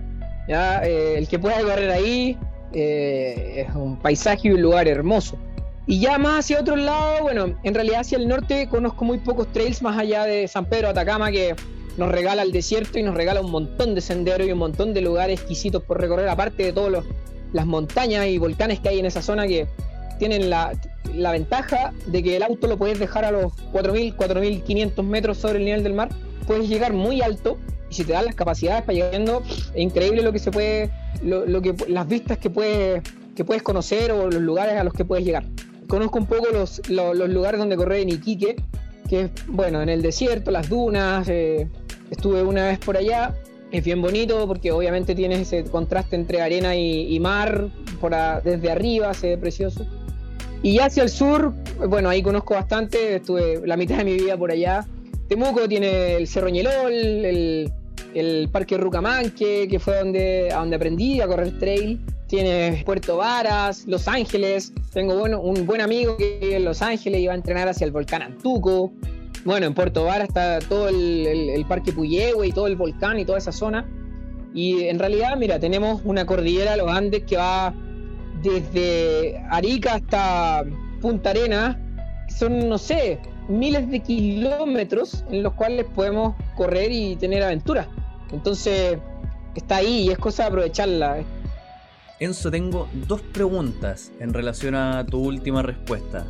¿ya? 0.49 0.85
Eh, 0.85 1.19
el 1.19 1.27
que 1.27 1.41
pueda 1.41 1.61
correr 1.61 1.91
ahí 1.91 2.39
eh, 2.73 3.67
es 3.67 3.75
un 3.75 3.97
paisaje 3.97 4.49
y 4.49 4.53
un 4.53 4.63
lugar 4.63 4.89
hermoso. 4.89 5.39
Y 5.87 6.01
ya 6.01 6.19
más 6.19 6.41
hacia 6.41 6.61
otro 6.61 6.77
lado, 6.77 7.23
bueno, 7.23 7.59
en 7.63 7.75
realidad 7.75 8.01
hacia 8.01 8.19
el 8.19 8.29
norte 8.29 8.69
conozco 8.69 9.05
muy 9.05 9.19
pocos 9.19 9.51
trails 9.53 9.81
más 9.81 9.99
allá 9.99 10.25
de 10.25 10.47
San 10.47 10.67
Pedro 10.67 10.89
Atacama 10.89 11.31
que 11.31 11.57
nos 11.97 12.11
regala 12.11 12.43
el 12.43 12.53
desierto 12.53 12.99
y 12.99 13.03
nos 13.03 13.15
regala 13.15 13.41
un 13.41 13.51
montón 13.51 13.95
de 13.95 14.01
senderos 14.01 14.47
y 14.47 14.53
un 14.53 14.59
montón 14.59 14.93
de 14.95 15.01
lugares 15.01 15.41
exquisitos 15.41 15.83
por 15.83 16.01
recorrer, 16.01 16.29
aparte 16.29 16.63
de 16.63 16.73
todas 16.73 17.05
las 17.53 17.67
montañas 17.67 18.27
y 18.27 18.39
volcanes 18.39 18.81
que 18.81 18.91
hay 18.91 18.99
en 18.99 19.07
esa 19.07 19.23
zona 19.23 19.47
que 19.47 19.67
tienen 20.19 20.51
la, 20.51 20.73
ventaja 21.33 21.93
de 22.07 22.23
que 22.23 22.37
el 22.37 22.43
auto 22.43 22.67
lo 22.67 22.77
puedes 22.77 22.99
dejar 22.99 23.25
a 23.25 23.31
los 23.31 23.53
4.000, 23.73 24.15
4.500 24.15 25.03
metros 25.05 25.39
sobre 25.39 25.59
el 25.59 25.65
nivel 25.65 25.83
del 25.83 25.95
mar, 25.95 26.11
puedes 26.47 26.69
llegar 26.69 26.93
muy 26.93 27.23
alto 27.23 27.57
y 27.91 27.95
si 27.95 28.05
te 28.05 28.13
dan 28.13 28.25
las 28.25 28.35
capacidades 28.35 28.83
para 28.83 28.95
llegando, 28.95 29.43
es 29.47 29.77
increíble 29.77 30.23
lo 30.23 30.33
que 30.33 30.39
se 30.39 30.51
puede, 30.51 30.91
lo, 31.23 31.63
que, 31.63 31.75
las 31.89 32.07
vistas 32.07 32.39
que 32.39 32.51
puedes, 32.51 33.03
que 33.35 33.45
puedes 33.45 33.63
conocer 33.63 34.13
o 34.13 34.31
los 34.31 34.43
lugares 34.43 34.77
a 34.77 34.85
los 34.85 34.93
que 34.93 35.05
puedes 35.05 35.25
llegar. 35.25 35.45
Conozco 35.87 36.19
un 36.19 36.27
poco 36.27 36.49
los, 36.53 36.83
los, 36.89 37.17
lugares 37.31 37.59
donde 37.59 37.77
correr 37.77 38.01
en 38.01 38.11
Iquique, 38.11 38.57
que 39.09 39.23
es, 39.23 39.31
bueno, 39.47 39.81
en 39.81 39.89
el 39.89 40.03
desierto, 40.03 40.51
las 40.51 40.69
dunas, 40.69 41.27
eh, 41.29 41.67
Estuve 42.11 42.43
una 42.43 42.67
vez 42.67 42.79
por 42.79 42.97
allá, 42.97 43.35
es 43.71 43.85
bien 43.85 44.01
bonito 44.01 44.47
porque 44.47 44.73
obviamente 44.73 45.15
tienes 45.15 45.41
ese 45.41 45.65
contraste 45.65 46.17
entre 46.17 46.41
arena 46.41 46.75
y, 46.75 47.19
mar 47.21 47.69
desde 48.45 48.71
arriba, 48.71 49.13
se 49.13 49.29
ve 49.29 49.39
precioso. 49.39 49.87
Y 50.63 50.79
hacia 50.79 51.03
el 51.03 51.09
sur, 51.09 51.53
bueno, 51.89 52.09
ahí 52.09 52.23
conozco 52.23 52.55
bastante, 52.55 53.17
estuve 53.17 53.67
la 53.67 53.77
mitad 53.77 53.99
de 53.99 54.05
mi 54.05 54.15
vida 54.15 54.37
por 54.37 54.51
allá. 54.51 54.87
Temuco 55.29 55.69
tiene 55.69 56.17
el 56.17 56.27
Cerro 56.27 56.49
Ñelol, 56.49 56.93
el, 56.93 57.73
el 58.15 58.49
Parque 58.51 58.77
Rucamanque, 58.77 59.69
que 59.69 59.79
fue 59.79 59.99
donde, 59.99 60.49
donde 60.53 60.77
aprendí 60.77 61.21
a 61.21 61.27
correr 61.27 61.59
trail. 61.59 62.01
Tiene 62.27 62.83
Puerto 62.85 63.17
Varas, 63.17 63.85
Los 63.87 64.07
Ángeles. 64.07 64.73
Tengo 64.93 65.17
bueno, 65.19 65.41
un 65.41 65.67
buen 65.67 65.81
amigo 65.81 66.17
que 66.17 66.39
vive 66.41 66.57
en 66.57 66.65
Los 66.65 66.83
Ángeles 66.83 67.21
y 67.21 67.27
va 67.27 67.33
a 67.33 67.37
entrenar 67.37 67.69
hacia 67.69 67.85
el 67.85 67.91
volcán 67.91 68.23
Antuco. 68.23 68.93
Bueno, 69.45 69.67
en 69.67 69.75
Puerto 69.75 70.05
Vara 70.05 70.25
está 70.25 70.59
todo 70.59 70.89
el, 70.89 71.65
Parque 71.69 71.93
Puyehue 71.93 72.49
y 72.49 72.53
todo 72.53 72.67
el 72.67 72.77
volcán 72.77 73.19
y 73.19 73.25
toda 73.25 73.39
esa 73.39 73.53
zona. 73.53 73.89
Y 74.53 74.85
en 74.85 74.99
realidad, 74.99 75.37
mira, 75.37 75.59
tenemos 75.59 76.03
una 76.05 76.27
cordillera 76.27 76.73
de 76.73 76.77
los 76.79 76.91
Andes 76.91 77.23
que 77.25 77.37
va 77.37 77.75
desde 78.43 79.39
Arica 79.51 79.95
hasta 79.95 80.65
Punta 81.01 81.31
Arena. 81.31 81.81
Son, 82.29 82.69
no 82.69 82.79
sé, 82.79 83.21
miles 83.49 83.91
de 83.91 84.01
kilómetros 84.01 85.25
en 85.31 85.43
los 85.43 85.55
cuales 85.55 85.87
podemos 85.95 86.35
correr 86.57 86.93
y 86.93 87.17
tener 87.17 87.43
aventuras. 87.43 87.87
Entonces, 88.33 88.99
está 89.55 89.77
ahí 89.77 90.07
y 90.07 90.11
es 90.11 90.19
cosa 90.19 90.45
de 90.45 90.49
aprovecharla. 90.49 91.25
Enzo, 92.21 92.51
tengo 92.51 92.89
dos 93.07 93.21
preguntas 93.21 94.13
en 94.19 94.35
relación 94.35 94.75
a 94.75 95.07
tu 95.07 95.19
última 95.19 95.63
respuesta. 95.63 96.27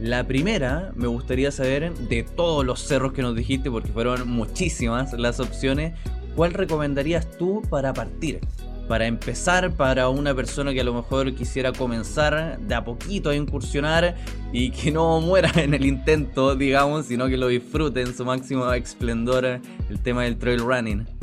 La 0.00 0.26
primera, 0.26 0.92
me 0.94 1.06
gustaría 1.06 1.50
saber 1.50 1.92
de 1.94 2.22
todos 2.22 2.64
los 2.64 2.80
cerros 2.80 3.12
que 3.12 3.22
nos 3.22 3.36
dijiste, 3.36 3.70
porque 3.70 3.92
fueron 3.92 4.28
muchísimas 4.28 5.12
las 5.12 5.40
opciones, 5.40 5.94
¿cuál 6.34 6.54
recomendarías 6.54 7.38
tú 7.38 7.62
para 7.70 7.92
partir? 7.92 8.40
Para 8.88 9.06
empezar, 9.06 9.72
para 9.72 10.08
una 10.08 10.34
persona 10.34 10.72
que 10.72 10.80
a 10.80 10.84
lo 10.84 10.94
mejor 10.94 11.34
quisiera 11.34 11.72
comenzar 11.72 12.58
de 12.58 12.74
a 12.74 12.84
poquito 12.84 13.30
a 13.30 13.36
incursionar 13.36 14.16
y 14.52 14.70
que 14.70 14.90
no 14.90 15.20
muera 15.20 15.50
en 15.56 15.74
el 15.74 15.86
intento, 15.86 16.56
digamos, 16.56 17.06
sino 17.06 17.28
que 17.28 17.36
lo 17.36 17.48
disfrute 17.48 18.00
en 18.00 18.14
su 18.14 18.24
máximo 18.24 18.72
esplendor 18.72 19.44
el 19.44 20.00
tema 20.02 20.24
del 20.24 20.36
trail 20.36 20.60
running. 20.60 21.21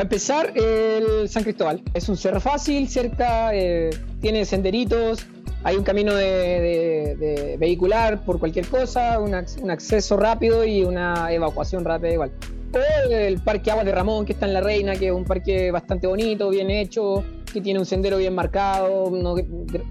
Para 0.00 0.08
empezar, 0.08 0.52
el 0.54 1.28
San 1.28 1.42
Cristóbal. 1.42 1.82
Es 1.92 2.08
un 2.08 2.16
cerro 2.16 2.40
fácil, 2.40 2.88
cerca, 2.88 3.54
eh, 3.54 3.90
tiene 4.22 4.46
senderitos, 4.46 5.26
hay 5.62 5.76
un 5.76 5.84
camino 5.84 6.14
de, 6.14 7.58
vehicular 7.60 8.24
por 8.24 8.38
cualquier 8.38 8.66
cosa, 8.66 9.20
un, 9.20 9.34
acceso 9.34 10.16
rápido 10.16 10.64
y 10.64 10.84
una 10.84 11.30
evacuación 11.30 11.84
rápida 11.84 12.14
igual. 12.14 12.32
O 12.72 13.12
el 13.12 13.40
Parque 13.40 13.72
Aguas 13.72 13.84
de 13.84 13.92
Ramón, 13.92 14.24
que 14.24 14.32
está 14.32 14.46
en 14.46 14.54
La 14.54 14.62
Reina, 14.62 14.96
que 14.96 15.08
es 15.08 15.12
un 15.12 15.24
parque 15.24 15.70
bastante 15.70 16.06
bonito, 16.06 16.48
bien 16.48 16.70
hecho, 16.70 17.22
que 17.52 17.60
tiene 17.60 17.78
un 17.78 17.84
sendero 17.84 18.16
bien 18.16 18.34
marcado, 18.34 19.12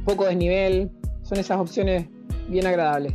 poco 0.05 0.25
desnivel. 0.25 0.89
Son 1.21 1.37
esas 1.37 1.59
opciones 1.59 2.07
bien 2.47 2.65
agradables. 2.65 3.13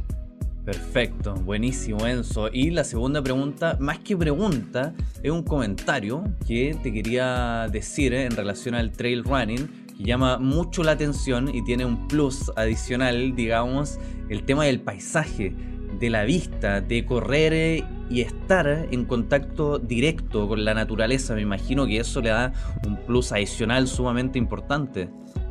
Perfecto, 0.64 1.34
buenísimo 1.34 2.06
Enzo. 2.06 2.48
Y 2.50 2.70
la 2.70 2.84
segunda 2.84 3.22
pregunta, 3.22 3.76
más 3.80 3.98
que 3.98 4.16
pregunta, 4.16 4.94
es 5.22 5.30
un 5.30 5.42
comentario 5.42 6.24
que 6.46 6.74
te 6.82 6.90
quería 6.90 7.68
decir 7.70 8.14
en 8.14 8.34
relación 8.34 8.74
al 8.74 8.90
trail 8.90 9.24
running 9.24 9.68
que 9.96 10.04
llama 10.04 10.38
mucho 10.38 10.82
la 10.82 10.92
atención 10.92 11.54
y 11.54 11.62
tiene 11.64 11.84
un 11.84 12.08
plus 12.08 12.50
adicional, 12.56 13.36
digamos, 13.36 13.98
el 14.30 14.44
tema 14.44 14.64
del 14.64 14.80
paisaje, 14.80 15.54
de 16.00 16.10
la 16.10 16.24
vista, 16.24 16.80
de 16.80 17.04
correr 17.04 17.84
y 18.08 18.22
estar 18.22 18.88
en 18.90 19.04
contacto 19.04 19.78
directo 19.78 20.48
con 20.48 20.64
la 20.64 20.72
naturaleza. 20.72 21.34
Me 21.34 21.42
imagino 21.42 21.86
que 21.86 21.98
eso 21.98 22.22
le 22.22 22.30
da 22.30 22.52
un 22.86 22.96
plus 23.04 23.32
adicional 23.32 23.86
sumamente 23.86 24.38
importante. 24.38 25.10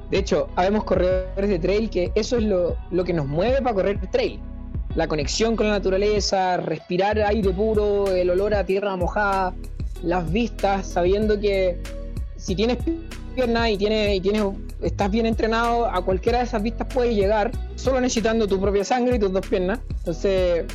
De 0.10 0.18
hecho, 0.18 0.48
habemos 0.56 0.84
corredores 0.86 1.50
de 1.50 1.60
trail 1.60 1.90
que 1.90 2.12
eso 2.16 2.38
es 2.38 2.44
lo, 2.44 2.76
lo 2.90 3.04
que 3.04 3.14
nos 3.14 3.28
mueve 3.28 3.62
para 3.62 3.76
correr 3.76 4.00
trail. 4.12 4.40
La 4.96 5.08
conexión 5.08 5.56
con 5.56 5.68
la 5.68 5.74
naturaleza, 5.74 6.58
respirar 6.58 7.20
aire 7.20 7.50
puro, 7.52 8.08
el 8.08 8.30
olor 8.30 8.54
a 8.54 8.66
tierra 8.66 8.96
mojada, 8.96 9.54
las 10.04 10.32
vistas, 10.32 10.88
sabiendo 10.88 11.40
que 11.40 11.78
si 12.38 12.56
tienes 12.56 12.78
piernas 13.36 13.70
y 13.70 13.78
tienes, 13.78 14.18
y 14.18 14.22
tienes, 14.22 14.44
estás 14.82 15.10
bien 15.10 15.26
entrenado, 15.26 15.88
a 15.88 16.04
cualquiera 16.04 16.40
de 16.40 16.44
esas 16.46 16.62
vistas 16.62 16.88
puedes 16.94 17.16
llegar, 17.16 17.52
solo 17.76 18.02
necesitando 18.02 18.48
tu 18.48 18.60
propia 18.60 18.84
sangre 18.84 19.16
y 19.16 19.20
tus 19.20 19.32
dos 19.32 19.48
piernas. 19.48 19.80
Entonces, 20.00 20.66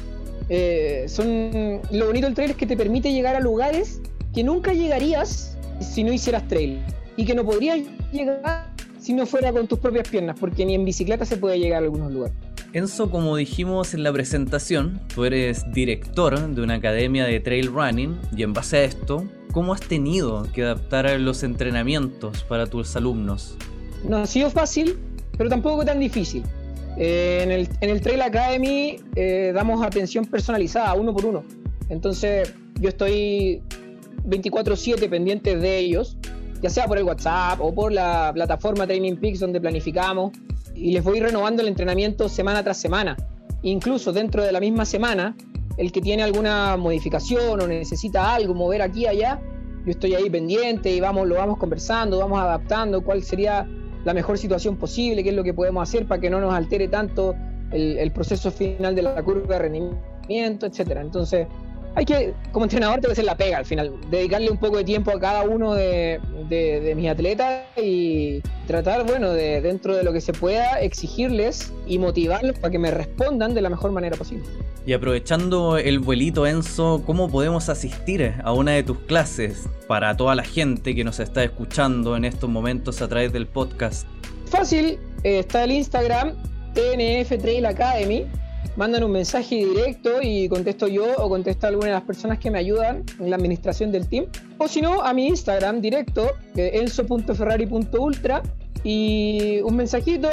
eh, 0.48 1.04
son 1.08 1.80
lo 1.90 2.06
bonito 2.06 2.26
del 2.26 2.34
trail 2.34 2.50
es 2.50 2.56
que 2.56 2.66
te 2.66 2.76
permite 2.76 3.12
llegar 3.12 3.36
a 3.36 3.40
lugares 3.40 4.00
que 4.32 4.42
nunca 4.42 4.72
llegarías 4.72 5.58
si 5.80 6.02
no 6.02 6.12
hicieras 6.12 6.48
trail 6.48 6.82
y 7.16 7.26
que 7.26 7.34
no 7.34 7.44
podrías 7.44 7.80
llegar 8.12 8.72
si 8.98 9.12
no 9.12 9.26
fuera 9.26 9.52
con 9.52 9.66
tus 9.66 9.78
propias 9.78 10.08
piernas, 10.08 10.36
porque 10.38 10.64
ni 10.66 10.74
en 10.74 10.84
bicicleta 10.84 11.24
se 11.24 11.36
puede 11.36 11.58
llegar 11.58 11.82
a 11.82 11.84
algunos 11.84 12.12
lugares. 12.12 12.36
Enzo, 12.74 13.10
como 13.10 13.34
dijimos 13.36 13.94
en 13.94 14.02
la 14.02 14.12
presentación, 14.12 15.00
tú 15.14 15.24
eres 15.24 15.64
director 15.72 16.38
de 16.38 16.60
una 16.60 16.74
academia 16.74 17.24
de 17.24 17.40
trail 17.40 17.72
running 17.72 18.18
y 18.36 18.42
en 18.42 18.52
base 18.52 18.76
a 18.76 18.84
esto, 18.84 19.24
¿cómo 19.52 19.72
has 19.72 19.80
tenido 19.80 20.46
que 20.52 20.64
adaptar 20.64 21.18
los 21.18 21.42
entrenamientos 21.44 22.44
para 22.44 22.66
tus 22.66 22.94
alumnos? 22.94 23.56
No 24.06 24.18
ha 24.18 24.26
sido 24.26 24.50
fácil, 24.50 24.98
pero 25.38 25.48
tampoco 25.48 25.82
tan 25.82 25.98
difícil. 25.98 26.44
Eh, 26.98 27.40
en, 27.42 27.50
el, 27.50 27.68
en, 27.80 27.88
el, 27.88 28.02
Trail 28.02 28.20
Academy 28.20 29.00
eh, 29.16 29.52
damos 29.54 29.82
atención 29.82 30.26
personalizada, 30.26 30.92
uno 30.92 31.14
por 31.14 31.24
uno. 31.24 31.44
Entonces 31.88 32.52
yo 32.78 32.90
estoy 32.90 33.62
24/7 34.26 35.08
pendiente 35.08 35.56
de 35.56 35.78
ellos, 35.78 36.18
ya 36.60 36.68
sea 36.68 36.86
por 36.86 36.98
el 36.98 37.04
WhatsApp 37.04 37.62
o 37.62 37.74
por 37.74 37.92
la 37.92 38.30
plataforma 38.34 38.86
Training 38.86 39.16
Peaks 39.16 39.40
donde 39.40 39.58
planificamos 39.58 40.32
y 40.78 40.92
les 40.92 41.02
voy 41.02 41.20
renovando 41.20 41.62
el 41.62 41.68
entrenamiento 41.68 42.28
semana 42.28 42.62
tras 42.62 42.78
semana. 42.78 43.16
Incluso 43.62 44.12
dentro 44.12 44.42
de 44.44 44.52
la 44.52 44.60
misma 44.60 44.84
semana, 44.84 45.36
el 45.76 45.92
que 45.92 46.00
tiene 46.00 46.22
alguna 46.22 46.76
modificación 46.76 47.60
o 47.60 47.66
necesita 47.66 48.34
algo, 48.34 48.54
mover 48.54 48.82
aquí 48.82 49.06
allá, 49.06 49.40
yo 49.84 49.92
estoy 49.92 50.14
ahí 50.14 50.28
pendiente 50.30 50.90
y 50.90 51.00
vamos, 51.00 51.26
lo 51.26 51.36
vamos 51.36 51.58
conversando, 51.58 52.18
vamos 52.18 52.38
adaptando 52.40 53.02
cuál 53.02 53.22
sería 53.22 53.66
la 54.04 54.14
mejor 54.14 54.38
situación 54.38 54.76
posible, 54.76 55.22
qué 55.22 55.30
es 55.30 55.34
lo 55.34 55.44
que 55.44 55.54
podemos 55.54 55.82
hacer 55.82 56.06
para 56.06 56.20
que 56.20 56.30
no 56.30 56.40
nos 56.40 56.54
altere 56.54 56.88
tanto 56.88 57.34
el, 57.72 58.10
proceso 58.12 58.50
final 58.50 58.94
de 58.94 59.02
la 59.02 59.22
curva 59.22 59.54
de 59.54 59.58
rendimiento, 59.58 60.66
etcétera. 60.66 61.00
Entonces, 61.00 61.46
hay 61.94 62.04
que, 62.04 62.34
como 62.52 62.64
entrenador, 62.64 63.00
te 63.00 63.06
que 63.06 63.12
hacer 63.12 63.24
la 63.24 63.36
pega 63.36 63.58
al 63.58 63.66
final, 63.66 63.92
dedicarle 64.10 64.50
un 64.50 64.58
poco 64.58 64.76
de 64.78 64.84
tiempo 64.84 65.10
a 65.10 65.18
cada 65.18 65.42
uno 65.42 65.74
de, 65.74 66.20
mis 66.96 67.08
atletas 67.08 67.64
y 67.76 68.40
tratar, 68.66 69.04
bueno, 69.04 69.30
de 69.30 69.60
dentro 69.60 69.96
de 69.96 70.02
lo 70.02 70.12
que 70.12 70.20
se 70.20 70.32
pueda, 70.32 70.80
exigirles 70.80 71.72
y 71.86 71.98
motivarlos 71.98 72.58
para 72.58 72.70
que 72.70 72.78
me 72.78 72.90
respondan 72.90 73.54
de 73.54 73.62
la 73.62 73.70
mejor 73.70 73.92
manera 73.92 74.16
posible. 74.16 74.44
Y 74.86 74.92
aprovechando 74.92 75.76
el 75.76 75.98
vuelito, 75.98 76.46
Enzo, 76.46 77.02
¿cómo 77.04 77.28
podemos 77.28 77.68
asistir 77.68 78.34
a 78.42 78.52
una 78.52 78.72
de 78.72 78.82
tus 78.82 78.98
clases 79.00 79.68
para 79.86 80.16
toda 80.16 80.34
la 80.34 80.44
gente 80.44 80.94
que 80.94 81.04
nos 81.04 81.20
está 81.20 81.44
escuchando 81.44 82.16
en 82.16 82.24
estos 82.24 82.48
momentos 82.48 83.02
a 83.02 83.08
través 83.08 83.32
del 83.32 83.46
podcast? 83.46 84.06
Fácil, 84.46 84.98
eh, 85.24 85.40
está 85.40 85.64
el 85.64 85.72
Instagram 85.72 86.32
TNF 86.74 87.38
Trail 87.38 87.66
Academy 87.66 88.26
mandan 88.76 89.04
un 89.04 89.12
mensaje 89.12 89.56
directo 89.56 90.22
y 90.22 90.48
contesto 90.48 90.86
yo 90.88 91.04
o 91.16 91.28
contesto 91.28 91.66
a 91.66 91.70
alguna 91.70 91.88
de 91.88 91.92
las 91.94 92.02
personas 92.02 92.38
que 92.38 92.50
me 92.50 92.58
ayudan 92.58 93.04
en 93.18 93.30
la 93.30 93.36
administración 93.36 93.90
del 93.90 94.08
team. 94.08 94.26
O 94.58 94.68
si 94.68 94.80
no, 94.80 95.02
a 95.02 95.12
mi 95.12 95.26
Instagram 95.26 95.80
directo, 95.80 96.30
enzo.ferrari.ultra 96.54 98.42
y 98.84 99.60
un 99.62 99.76
mensajito, 99.76 100.28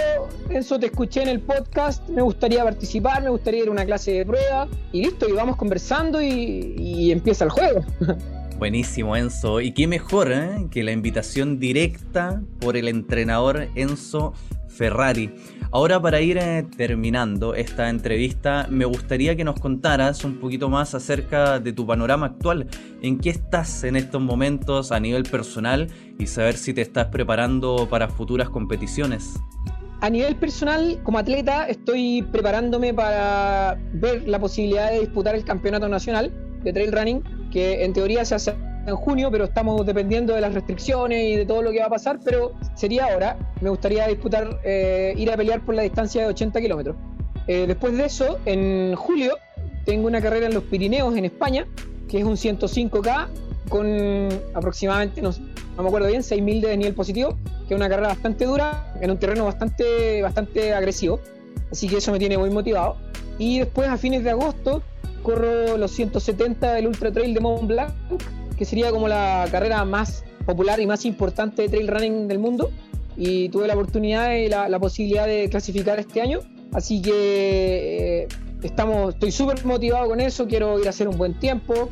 Enzo 0.49 0.79
te 0.79 0.88
escuché 0.88 1.23
en 1.23 1.29
el 1.29 1.39
podcast, 1.39 2.07
me 2.09 2.21
gustaría 2.21 2.63
participar, 2.63 3.23
me 3.23 3.29
gustaría 3.29 3.63
ir 3.63 3.69
a 3.69 3.71
una 3.71 3.85
clase 3.85 4.11
de 4.11 4.25
prueba 4.25 4.67
y 4.91 5.03
listo, 5.03 5.27
y 5.27 5.31
vamos 5.31 5.55
conversando 5.55 6.21
y, 6.21 6.75
y 6.77 7.11
empieza 7.11 7.45
el 7.45 7.49
juego. 7.49 7.83
Buenísimo 8.57 9.17
Enzo, 9.17 9.59
y 9.59 9.73
qué 9.73 9.88
mejor 9.88 10.31
¿eh? 10.31 10.67
que 10.71 10.83
la 10.83 10.93
invitación 10.93 11.59
directa 11.59 12.41
por 12.59 12.77
el 12.77 12.88
entrenador 12.88 13.67
Enzo 13.75 14.33
Ferrari. 14.75 15.33
Ahora 15.71 16.01
para 16.01 16.21
ir 16.21 16.38
eh, 16.38 16.65
terminando 16.77 17.53
esta 17.53 17.89
entrevista, 17.89 18.67
me 18.69 18.85
gustaría 18.85 19.35
que 19.35 19.43
nos 19.43 19.59
contaras 19.59 20.23
un 20.23 20.39
poquito 20.39 20.69
más 20.69 20.95
acerca 20.95 21.59
de 21.59 21.73
tu 21.73 21.85
panorama 21.85 22.27
actual, 22.27 22.67
en 23.01 23.17
qué 23.19 23.31
estás 23.31 23.83
en 23.83 23.95
estos 23.95 24.21
momentos 24.21 24.91
a 24.91 24.99
nivel 24.99 25.23
personal 25.23 25.88
y 26.17 26.27
saber 26.27 26.55
si 26.55 26.73
te 26.73 26.81
estás 26.81 27.07
preparando 27.07 27.88
para 27.89 28.07
futuras 28.07 28.49
competiciones. 28.49 29.33
A 30.01 30.09
nivel 30.09 30.35
personal, 30.35 30.99
como 31.03 31.17
atleta, 31.17 31.67
estoy 31.67 32.21
preparándome 32.31 32.93
para 32.93 33.77
ver 33.93 34.27
la 34.27 34.39
posibilidad 34.39 34.91
de 34.91 34.99
disputar 34.99 35.35
el 35.35 35.43
campeonato 35.43 35.89
nacional 35.89 36.31
de 36.63 36.73
trail 36.73 36.91
running, 36.91 37.23
que 37.51 37.83
en 37.83 37.93
teoría 37.93 38.23
se 38.25 38.35
hace 38.35 38.55
en 38.86 38.95
junio, 38.95 39.30
pero 39.32 39.45
estamos 39.45 39.86
dependiendo 39.86 40.34
de 40.34 40.41
las 40.41 40.54
restricciones 40.54 41.24
y 41.24 41.36
de 41.36 41.45
todo 41.45 41.62
lo 41.62 41.71
que 41.71 41.80
va 41.80 41.88
a 41.88 41.89
pasar, 41.89 42.19
pero 42.24 42.54
sería 42.76 43.06
ahora. 43.06 43.38
Me 43.62 43.69
gustaría 43.69 44.08
disputar, 44.08 44.60
eh, 44.63 45.13
ir 45.17 45.32
a 45.32 45.38
pelear 45.38 45.62
por 45.65 45.76
la 45.76 45.82
distancia 45.82 46.21
de 46.21 46.28
80 46.30 46.62
kilómetros. 46.62 46.95
Eh, 47.48 47.65
después 47.67 47.95
de 47.98 48.06
eso, 48.06 48.39
en 48.45 48.95
julio, 48.95 49.38
tengo 49.86 50.08
una 50.08 50.21
carrera 50.21 50.48
en 50.48 50.54
los 50.54 50.63
Pirineos, 50.63 51.15
en 51.15 51.26
España, 51.26 51.67
que 52.10 52.19
es 52.19 52.24
un 52.24 52.38
105K 52.38 53.28
con 53.69 54.30
aproximadamente, 54.54 55.21
no, 55.21 55.32
no 55.76 55.84
me 55.84 55.88
acuerdo 55.88 56.08
bien, 56.08 56.21
6.000 56.21 56.62
de 56.62 56.67
desnivel 56.69 56.93
positivo, 56.93 57.38
que 57.67 57.74
es 57.74 57.78
una 57.78 57.89
carrera 57.89 58.10
bastante 58.10 58.45
dura, 58.45 58.93
en 59.02 59.12
un 59.12 59.17
terreno 59.17 59.45
bastante, 59.45 60.21
bastante 60.21 60.74
agresivo. 60.74 61.19
Así 61.71 61.88
que 61.88 61.98
eso 61.98 62.12
me 62.12 62.19
tiene 62.19 62.38
muy 62.38 62.50
motivado. 62.52 62.98
Y 63.39 63.60
después, 63.60 63.89
a 63.89 63.98
fines 63.98 64.24
de 64.24 64.30
agosto, 64.30 64.84
corro 65.24 65.78
los 65.78 65.91
170 65.91 66.74
del 66.74 66.88
Ultra 66.88 67.12
Trail 67.12 67.34
de 67.34 67.39
Mont 67.39 67.67
Blanc, 67.67 67.91
que 68.58 68.65
sería 68.65 68.91
como 68.91 69.08
la 69.08 69.48
carrera 69.52 69.84
más 69.86 70.24
popular 70.46 70.80
y 70.80 70.88
más 70.88 71.06
importante 71.06 71.63
de 71.63 71.70
trail 71.70 71.88
running 71.88 72.28
del 72.28 72.39
mundo. 72.39 72.72
Y 73.18 73.50
tuve 73.50 73.68
la 73.68 73.74
oportunidad 73.74 74.34
y 74.34 74.50
la, 74.50 74.80
posibilidad 74.80 75.26
de 75.26 75.50
clasificar 75.50 76.00
este 76.00 76.22
año. 76.22 76.39
Así 76.74 77.02
que 77.02 78.24
eh, 78.24 78.28
estamos, 78.62 79.13
estoy 79.13 79.32
súper 79.32 79.65
motivado 79.65 80.08
con 80.08 80.20
eso, 80.20 80.48
quiero 80.48 80.80
ir 80.80 80.88
a 80.88 80.89
hacer 80.89 81.08
un 81.08 81.18
buen 81.18 81.34
tiempo. 81.39 81.89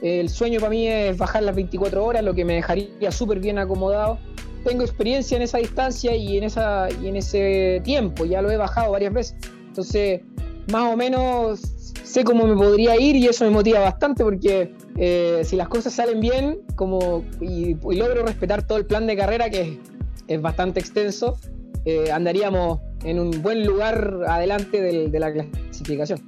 El 0.00 0.28
sueño 0.30 0.58
para 0.58 0.70
mí 0.70 0.88
es 0.88 1.16
bajar 1.16 1.42
las 1.42 1.54
24 1.54 2.04
horas, 2.04 2.24
lo 2.24 2.34
que 2.34 2.44
me 2.44 2.54
dejaría 2.54 3.12
súper 3.12 3.38
bien 3.38 3.58
acomodado. 3.58 4.18
Tengo 4.64 4.82
experiencia 4.82 5.36
en 5.36 5.42
esa 5.42 5.58
distancia 5.58 6.14
y 6.14 6.38
en, 6.38 6.44
esa, 6.44 6.88
y 7.02 7.08
en 7.08 7.16
ese 7.16 7.80
tiempo, 7.84 8.24
ya 8.24 8.42
lo 8.42 8.50
he 8.50 8.56
bajado 8.56 8.92
varias 8.92 9.12
veces. 9.12 9.36
Entonces, 9.68 10.22
más 10.70 10.92
o 10.92 10.96
menos 10.96 11.60
sé 12.12 12.24
cómo 12.24 12.46
me 12.46 12.54
podría 12.54 13.00
ir 13.00 13.16
y 13.16 13.26
eso 13.26 13.44
me 13.44 13.50
motiva 13.50 13.80
bastante 13.80 14.22
porque 14.22 14.74
eh, 14.98 15.40
si 15.44 15.56
las 15.56 15.68
cosas 15.68 15.94
salen 15.94 16.20
bien 16.20 16.60
como, 16.76 17.24
y, 17.40 17.74
logro 17.74 18.26
respetar 18.26 18.66
todo 18.66 18.76
el 18.76 18.84
plan 18.84 19.06
de 19.06 19.16
carrera 19.16 19.48
que 19.48 19.78
es, 20.28 20.42
bastante 20.42 20.78
extenso, 20.78 21.38
eh, 21.86 22.10
andaríamos 22.12 22.80
en 23.04 23.18
un 23.18 23.42
buen 23.42 23.66
lugar 23.66 24.20
adelante 24.28 24.80
de 24.80 25.18
la 25.18 25.32
clasificación. 25.32 26.20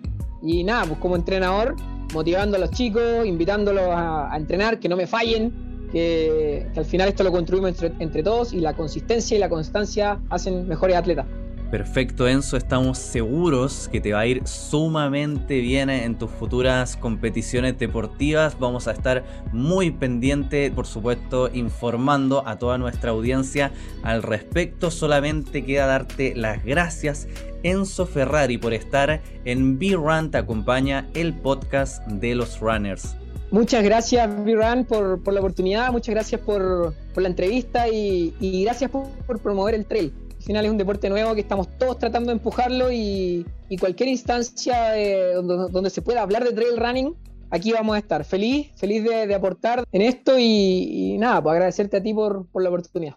Y 0.42 0.64
nada, 0.64 0.84
pues 0.86 0.98
como 0.98 1.16
entrenador, 1.16 1.76
motivando 2.12 2.56
a 2.56 2.60
los 2.60 2.70
chicos, 2.70 3.26
invitándolos 3.26 3.88
a, 3.88 4.30
entrenar, 4.36 4.78
que 4.78 4.88
no 4.88 4.96
me 4.96 5.06
fallen, 5.06 5.52
que, 5.92 6.66
al 6.74 6.84
final 6.86 7.08
esto 7.08 7.24
lo 7.24 7.30
construimos 7.30 7.82
entre 7.98 8.22
todos 8.22 8.54
y 8.54 8.60
la 8.60 8.74
consistencia 8.74 9.36
y 9.36 9.40
la 9.40 9.48
constancia 9.50 10.18
hacen 10.30 10.66
mejores 10.66 10.96
atletas. 10.96 11.26
Perfecto 11.74 12.28
Enzo, 12.28 12.56
estamos 12.56 12.98
seguros 12.98 13.88
que 13.90 14.00
te 14.00 14.12
va 14.12 14.20
a 14.20 14.26
ir 14.28 14.46
sumamente 14.46 15.58
bien 15.58 15.90
en 15.90 16.16
tus 16.16 16.30
futuras 16.30 16.96
competiciones 16.96 17.76
deportivas. 17.80 18.56
Vamos 18.60 18.86
a 18.86 18.92
estar 18.92 19.24
muy 19.50 19.90
pendiente, 19.90 20.70
por 20.70 20.86
supuesto, 20.86 21.50
informando 21.52 22.46
a 22.46 22.60
toda 22.60 22.78
nuestra 22.78 23.10
audiencia 23.10 23.72
al 24.04 24.22
respecto. 24.22 24.92
Solamente 24.92 25.64
queda 25.64 25.86
darte 25.86 26.36
las 26.36 26.64
gracias 26.64 27.26
Enzo 27.64 28.06
Ferrari 28.06 28.56
por 28.56 28.72
estar 28.72 29.20
en 29.44 29.76
B-Run 29.76 30.30
Te 30.30 30.38
acompaña 30.38 31.08
el 31.14 31.34
podcast 31.34 32.06
de 32.06 32.36
los 32.36 32.60
runners. 32.60 33.16
Muchas 33.50 33.82
gracias, 33.82 34.30
B-Run, 34.44 34.84
por, 34.84 35.32
la 35.32 35.40
oportunidad, 35.40 35.90
muchas 35.90 36.14
gracias 36.14 36.40
por, 36.40 36.94
la 37.16 37.28
entrevista 37.28 37.88
y, 37.88 38.62
gracias 38.62 38.92
por 38.92 39.40
promover 39.40 39.74
el 39.74 39.86
trail 39.86 40.12
al 40.44 40.46
final 40.46 40.64
es 40.66 40.70
un 40.72 40.76
deporte 40.76 41.08
nuevo 41.08 41.34
que 41.34 41.40
estamos 41.40 41.78
todos 41.78 41.98
tratando 41.98 42.26
de 42.26 42.34
empujarlo 42.34 42.92
y, 42.92 43.46
cualquier 43.80 44.10
instancia 44.10 44.92
donde, 45.42 45.88
se 45.88 46.02
pueda 46.02 46.20
hablar 46.20 46.44
de 46.44 46.52
trail 46.52 46.76
running, 46.76 47.16
aquí 47.48 47.72
vamos 47.72 47.96
a 47.96 47.98
estar. 47.98 48.26
Feliz, 48.26 48.70
feliz 48.76 49.02
de, 49.04 49.34
aportar 49.34 49.84
en 49.90 50.02
esto 50.02 50.34
y, 50.38 51.16
nada, 51.18 51.42
pues 51.42 51.54
agradecerte 51.54 51.96
a 51.96 52.02
ti 52.02 52.12
por, 52.12 52.46
por 52.48 52.62
la 52.62 52.68
oportunidad. 52.68 53.14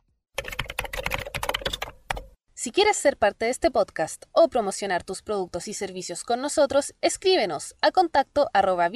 Si 2.54 2.72
quieres 2.72 2.96
ser 2.96 3.18
parte 3.18 3.44
de 3.44 3.52
este 3.52 3.72
podcast 3.72 4.24
o 4.32 4.48
promocionar 4.48 5.04
tus 5.04 5.22
productos 5.22 5.68
y 5.68 5.74
servicios 5.74 6.24
con 6.24 6.40
nosotros, 6.40 6.96
escríbenos 7.02 7.76
a 7.82 7.92
contacto 7.92 8.48
arroba 8.54 8.90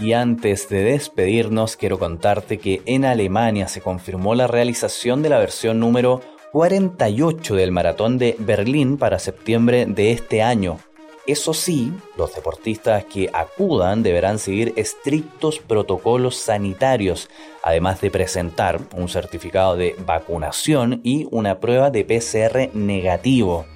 Y 0.00 0.12
antes 0.12 0.68
de 0.68 0.84
despedirnos, 0.84 1.76
quiero 1.76 1.98
contarte 1.98 2.58
que 2.58 2.82
en 2.86 3.04
Alemania 3.04 3.66
se 3.66 3.80
confirmó 3.80 4.36
la 4.36 4.46
realización 4.46 5.22
de 5.22 5.28
la 5.28 5.38
versión 5.38 5.80
número 5.80 6.20
48 6.52 7.56
del 7.56 7.72
Maratón 7.72 8.16
de 8.16 8.36
Berlín 8.38 8.96
para 8.96 9.18
septiembre 9.18 9.86
de 9.86 10.12
este 10.12 10.40
año. 10.40 10.78
Eso 11.26 11.52
sí, 11.52 11.92
los 12.16 12.34
deportistas 12.34 13.04
que 13.04 13.28
acudan 13.32 14.02
deberán 14.02 14.38
seguir 14.38 14.72
estrictos 14.76 15.58
protocolos 15.58 16.36
sanitarios, 16.36 17.28
además 17.62 18.00
de 18.00 18.10
presentar 18.10 18.80
un 18.96 19.08
certificado 19.08 19.76
de 19.76 19.94
vacunación 20.06 21.00
y 21.02 21.26
una 21.30 21.58
prueba 21.58 21.90
de 21.90 22.04
PCR 22.04 22.70
negativo. 22.72 23.66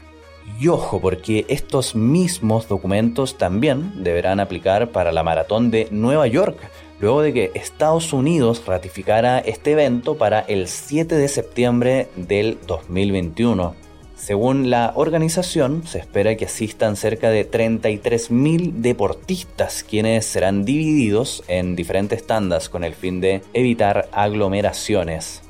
Y 0.60 0.68
ojo, 0.68 1.00
porque 1.00 1.44
estos 1.48 1.94
mismos 1.94 2.68
documentos 2.68 3.36
también 3.36 4.04
deberán 4.04 4.40
aplicar 4.40 4.90
para 4.90 5.12
la 5.12 5.22
maratón 5.22 5.70
de 5.70 5.88
Nueva 5.90 6.26
York, 6.26 6.56
luego 7.00 7.22
de 7.22 7.32
que 7.32 7.50
Estados 7.54 8.12
Unidos 8.12 8.62
ratificara 8.66 9.40
este 9.40 9.72
evento 9.72 10.16
para 10.16 10.40
el 10.40 10.68
7 10.68 11.16
de 11.16 11.28
septiembre 11.28 12.08
del 12.16 12.58
2021. 12.66 13.74
Según 14.14 14.70
la 14.70 14.92
organización, 14.94 15.84
se 15.84 15.98
espera 15.98 16.36
que 16.36 16.44
asistan 16.44 16.94
cerca 16.94 17.30
de 17.30 17.50
33.000 17.50 18.74
deportistas, 18.74 19.82
quienes 19.82 20.26
serán 20.26 20.64
divididos 20.64 21.42
en 21.48 21.74
diferentes 21.74 22.24
tandas 22.24 22.68
con 22.68 22.84
el 22.84 22.94
fin 22.94 23.20
de 23.20 23.42
evitar 23.52 24.08
aglomeraciones. 24.12 25.41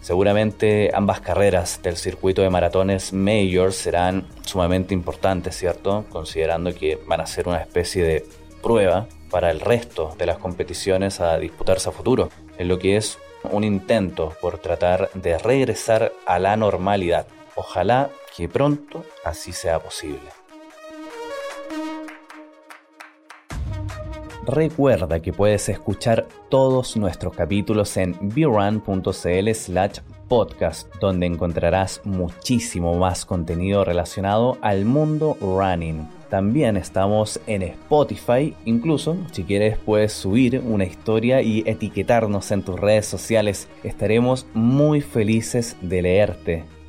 Seguramente 0.00 0.90
ambas 0.94 1.20
carreras 1.20 1.82
del 1.82 1.96
circuito 1.96 2.42
de 2.42 2.50
maratones 2.50 3.12
Major 3.12 3.72
serán 3.72 4.26
sumamente 4.46 4.94
importantes, 4.94 5.56
¿cierto? 5.56 6.06
Considerando 6.08 6.74
que 6.74 6.98
van 7.06 7.20
a 7.20 7.26
ser 7.26 7.48
una 7.48 7.60
especie 7.60 8.02
de 8.02 8.26
prueba 8.62 9.06
para 9.30 9.50
el 9.50 9.60
resto 9.60 10.14
de 10.18 10.26
las 10.26 10.38
competiciones 10.38 11.20
a 11.20 11.38
disputarse 11.38 11.88
a 11.88 11.92
futuro, 11.92 12.30
en 12.58 12.68
lo 12.68 12.78
que 12.78 12.96
es 12.96 13.18
un 13.44 13.62
intento 13.62 14.34
por 14.40 14.58
tratar 14.58 15.10
de 15.14 15.38
regresar 15.38 16.12
a 16.26 16.38
la 16.38 16.56
normalidad. 16.56 17.26
Ojalá 17.54 18.10
que 18.36 18.48
pronto 18.48 19.04
así 19.24 19.52
sea 19.52 19.80
posible. 19.80 20.39
Recuerda 24.46 25.20
que 25.20 25.32
puedes 25.32 25.68
escuchar 25.68 26.26
todos 26.48 26.96
nuestros 26.96 27.34
capítulos 27.34 27.96
en 27.96 28.16
brun.cl 28.20 29.54
slash 29.54 29.98
podcast, 30.28 30.94
donde 30.96 31.26
encontrarás 31.26 32.00
muchísimo 32.04 32.94
más 32.94 33.26
contenido 33.26 33.84
relacionado 33.84 34.56
al 34.62 34.84
mundo 34.86 35.36
running. 35.40 36.08
También 36.30 36.76
estamos 36.76 37.40
en 37.46 37.62
Spotify, 37.62 38.54
incluso 38.64 39.16
si 39.32 39.42
quieres 39.42 39.76
puedes 39.78 40.12
subir 40.12 40.62
una 40.64 40.84
historia 40.84 41.42
y 41.42 41.64
etiquetarnos 41.66 42.50
en 42.52 42.62
tus 42.62 42.78
redes 42.78 43.06
sociales. 43.06 43.68
Estaremos 43.82 44.46
muy 44.54 45.00
felices 45.00 45.76
de 45.82 46.02
leerte. 46.02 46.79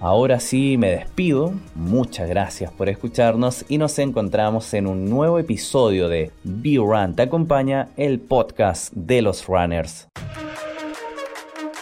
Ahora 0.00 0.40
sí 0.40 0.76
me 0.76 0.90
despido, 0.90 1.54
muchas 1.74 2.28
gracias 2.28 2.70
por 2.70 2.90
escucharnos 2.90 3.64
y 3.68 3.78
nos 3.78 3.98
encontramos 3.98 4.74
en 4.74 4.86
un 4.86 5.08
nuevo 5.08 5.38
episodio 5.38 6.08
de 6.08 6.32
Be 6.44 6.76
Run 6.76 7.16
Te 7.16 7.22
acompaña 7.22 7.88
el 7.96 8.20
podcast 8.20 8.92
de 8.92 9.22
los 9.22 9.46
runners. 9.46 10.08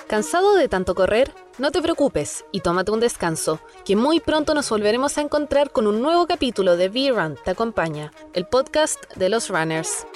¿Cansado 0.07 0.55
de 0.55 0.69
tanto 0.69 0.95
correr? 0.95 1.33
No 1.59 1.73
te 1.73 1.83
preocupes 1.83 2.45
y 2.53 2.61
tómate 2.61 2.93
un 2.93 3.01
descanso, 3.01 3.59
que 3.85 3.97
muy 3.97 4.21
pronto 4.21 4.55
nos 4.55 4.71
volveremos 4.71 5.19
a 5.19 5.23
encontrar 5.23 5.71
con 5.71 5.89
un 5.89 6.01
nuevo 6.01 6.27
capítulo 6.29 6.77
de 6.77 6.89
V-Run 6.89 7.37
Te 7.45 7.51
Acompaña, 7.51 8.13
el 8.33 8.47
podcast 8.47 9.13
de 9.17 9.29
los 9.29 9.49
runners. 9.49 10.07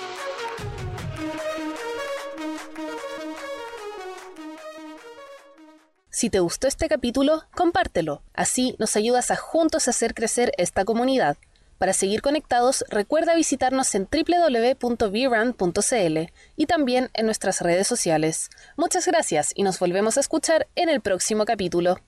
Si 6.18 6.30
te 6.30 6.40
gustó 6.40 6.66
este 6.66 6.88
capítulo, 6.88 7.44
compártelo. 7.54 8.22
Así 8.34 8.74
nos 8.80 8.96
ayudas 8.96 9.30
a 9.30 9.36
juntos 9.36 9.86
hacer 9.86 10.14
crecer 10.14 10.50
esta 10.58 10.84
comunidad. 10.84 11.36
Para 11.78 11.92
seguir 11.92 12.22
conectados, 12.22 12.84
recuerda 12.88 13.36
visitarnos 13.36 13.94
en 13.94 14.08
www.vrun.cl 14.10 16.18
y 16.56 16.66
también 16.66 17.10
en 17.14 17.26
nuestras 17.26 17.60
redes 17.60 17.86
sociales. 17.86 18.50
Muchas 18.76 19.06
gracias 19.06 19.52
y 19.54 19.62
nos 19.62 19.78
volvemos 19.78 20.16
a 20.16 20.20
escuchar 20.20 20.66
en 20.74 20.88
el 20.88 21.00
próximo 21.00 21.44
capítulo. 21.44 21.96